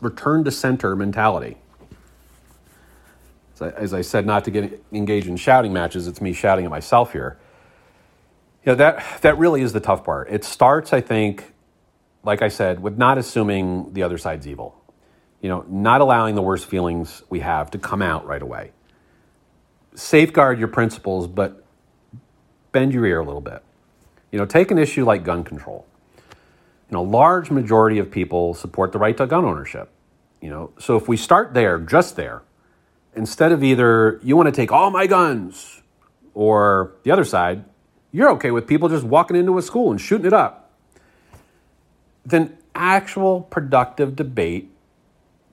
return 0.00 0.44
to 0.44 0.52
center 0.52 0.94
mentality. 0.94 1.56
As 3.54 3.62
I, 3.62 3.70
as 3.70 3.92
I 3.92 4.02
said, 4.02 4.24
not 4.24 4.44
to 4.44 4.52
get 4.52 4.84
engaged 4.92 5.26
in 5.26 5.36
shouting 5.36 5.72
matches, 5.72 6.06
it's 6.06 6.20
me 6.20 6.32
shouting 6.32 6.64
at 6.64 6.70
myself 6.70 7.10
here. 7.10 7.38
You 8.64 8.70
know, 8.70 8.76
that, 8.76 9.22
that 9.22 9.36
really 9.36 9.62
is 9.62 9.72
the 9.72 9.80
tough 9.80 10.04
part. 10.04 10.30
It 10.30 10.44
starts, 10.44 10.92
I 10.92 11.00
think, 11.00 11.54
like 12.22 12.40
I 12.40 12.48
said, 12.48 12.80
with 12.80 12.96
not 12.96 13.18
assuming 13.18 13.94
the 13.94 14.04
other 14.04 14.16
side's 14.16 14.46
evil. 14.46 14.80
You 15.40 15.48
know, 15.48 15.64
not 15.68 16.00
allowing 16.00 16.36
the 16.36 16.42
worst 16.42 16.66
feelings 16.66 17.24
we 17.28 17.40
have 17.40 17.72
to 17.72 17.78
come 17.78 18.00
out 18.00 18.24
right 18.28 18.42
away. 18.42 18.70
Safeguard 19.96 20.60
your 20.60 20.68
principles, 20.68 21.26
but 21.26 21.65
bend 22.76 22.92
your 22.92 23.06
ear 23.06 23.20
a 23.20 23.24
little 23.24 23.40
bit. 23.40 23.62
You 24.30 24.38
know, 24.38 24.44
take 24.44 24.70
an 24.70 24.76
issue 24.76 25.06
like 25.06 25.24
gun 25.24 25.44
control. 25.44 25.86
You 26.18 26.92
know, 26.92 27.00
a 27.00 27.08
large 27.08 27.50
majority 27.50 27.98
of 27.98 28.10
people 28.10 28.52
support 28.52 28.92
the 28.92 28.98
right 28.98 29.16
to 29.16 29.26
gun 29.26 29.46
ownership. 29.46 29.88
You 30.42 30.50
know, 30.50 30.72
so 30.78 30.94
if 30.98 31.08
we 31.08 31.16
start 31.16 31.54
there, 31.54 31.78
just 31.78 32.16
there, 32.16 32.42
instead 33.14 33.50
of 33.50 33.64
either 33.64 34.20
you 34.22 34.36
want 34.36 34.48
to 34.48 34.52
take 34.52 34.72
all 34.72 34.90
my 34.90 35.06
guns 35.06 35.80
or 36.34 36.92
the 37.02 37.10
other 37.10 37.24
side, 37.24 37.64
you're 38.12 38.28
okay 38.32 38.50
with 38.50 38.66
people 38.66 38.90
just 38.90 39.04
walking 39.04 39.38
into 39.38 39.56
a 39.56 39.62
school 39.62 39.90
and 39.90 39.98
shooting 39.98 40.26
it 40.26 40.34
up, 40.34 40.70
then 42.26 42.58
actual 42.74 43.40
productive 43.40 44.14
debate 44.14 44.70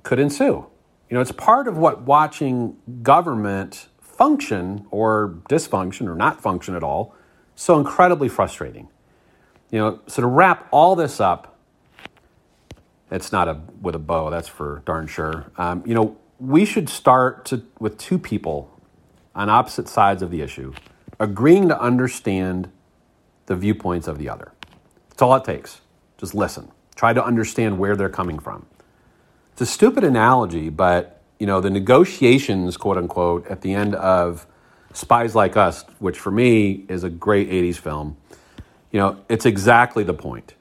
could 0.04 0.20
ensue. 0.20 0.66
You 1.10 1.16
know, 1.16 1.22
it's 1.22 1.32
part 1.32 1.70
of 1.70 1.78
what 1.78 2.02
watching 2.02 2.76
government 3.02 3.88
function 4.14 4.86
or 4.92 5.40
dysfunction 5.50 6.08
or 6.08 6.16
not 6.16 6.42
function 6.42 6.76
at 6.76 6.84
all 6.84 7.16
so 7.56 7.78
incredibly 7.78 8.30
frustrating. 8.30 8.88
You 9.72 9.80
know, 9.80 10.00
so 10.08 10.22
to 10.22 10.28
wrap 10.28 10.68
all 10.72 10.96
this 10.96 11.20
up, 11.20 11.58
it's 13.12 13.32
not 13.32 13.48
a 13.48 13.62
with 13.82 13.96
a 13.96 14.00
bow, 14.00 14.30
that's 14.30 14.48
for 14.48 14.82
darn 14.86 15.08
sure. 15.08 15.52
Um, 15.58 15.84
you 15.86 15.94
know, 15.94 16.18
we 16.40 16.66
should 16.66 16.90
start 16.90 17.46
to, 17.46 17.64
with 17.80 17.98
two 17.98 18.18
people 18.18 18.70
on 19.36 19.50
opposite 19.50 19.88
sides 19.88 20.22
of 20.22 20.32
the 20.32 20.42
issue, 20.42 20.74
agreeing 21.20 21.68
to 21.70 21.80
understand 21.80 22.72
the 23.46 23.56
viewpoints 23.56 24.08
of 24.08 24.18
the 24.18 24.30
other. 24.30 24.52
That's 25.10 25.22
all 25.22 25.36
it 25.36 25.44
takes. 25.44 25.82
Just 26.18 26.34
listen. 26.34 26.72
Try 26.96 27.14
to 27.14 27.24
understand 27.24 27.80
where 27.80 27.96
they're 27.96 28.10
coming 28.10 28.40
from. 28.40 28.66
It's 29.54 29.62
a 29.62 29.66
stupid 29.66 30.04
analogy, 30.04 30.70
but 30.70 31.22
you 31.40 31.48
know, 31.48 31.62
the 31.62 31.70
negotiations, 31.70 32.78
quote 32.78 32.98
unquote, 32.98 33.48
at 33.48 33.62
the 33.62 33.74
end 33.74 33.96
of 33.96 34.48
Spies 34.94 35.36
Like 35.36 35.58
Us, 35.58 35.84
which 36.00 36.20
for 36.20 36.32
me 36.32 36.86
is 36.88 37.04
a 37.04 37.10
great 37.10 37.50
80s 37.50 37.78
film, 37.78 38.18
you 38.92 39.00
know, 39.00 39.20
it's 39.28 39.46
exactly 39.46 40.04
the 40.04 40.14
point. 40.14 40.54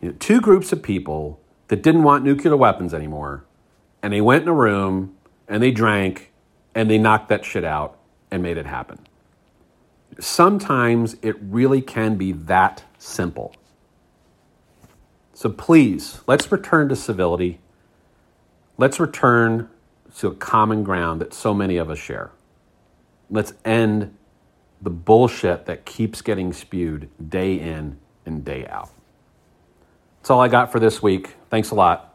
You 0.00 0.10
know, 0.10 0.16
two 0.18 0.40
groups 0.40 0.72
of 0.72 0.82
people 0.82 1.40
that 1.68 1.82
didn't 1.82 2.02
want 2.02 2.24
nuclear 2.24 2.56
weapons 2.56 2.94
anymore, 2.94 3.44
and 4.02 4.12
they 4.12 4.20
went 4.20 4.42
in 4.42 4.48
a 4.48 4.54
room 4.54 5.16
and 5.48 5.62
they 5.62 5.70
drank 5.70 6.32
and 6.74 6.90
they 6.90 6.98
knocked 6.98 7.28
that 7.30 7.44
shit 7.44 7.64
out 7.64 7.98
and 8.30 8.42
made 8.42 8.58
it 8.58 8.66
happen. 8.66 8.98
Sometimes 10.20 11.16
it 11.22 11.36
really 11.40 11.80
can 11.80 12.16
be 12.16 12.32
that 12.32 12.84
simple. 12.98 13.54
So 15.32 15.48
please, 15.48 16.20
let's 16.26 16.50
return 16.50 16.88
to 16.88 16.96
civility. 16.96 17.60
Let's 18.76 19.00
return 19.00 19.68
to 20.16 20.28
a 20.28 20.34
common 20.34 20.82
ground 20.82 21.20
that 21.20 21.34
so 21.34 21.54
many 21.54 21.76
of 21.76 21.90
us 21.90 21.98
share. 21.98 22.30
Let's 23.30 23.52
end 23.64 24.16
the 24.80 24.90
bullshit 24.90 25.66
that 25.66 25.84
keeps 25.84 26.22
getting 26.22 26.52
spewed 26.52 27.08
day 27.28 27.54
in 27.54 27.98
and 28.24 28.44
day 28.44 28.66
out. 28.66 28.90
That's 30.18 30.30
all 30.30 30.40
I 30.40 30.48
got 30.48 30.72
for 30.72 30.80
this 30.80 31.02
week. 31.02 31.34
Thanks 31.50 31.70
a 31.70 31.74
lot. 31.74 32.07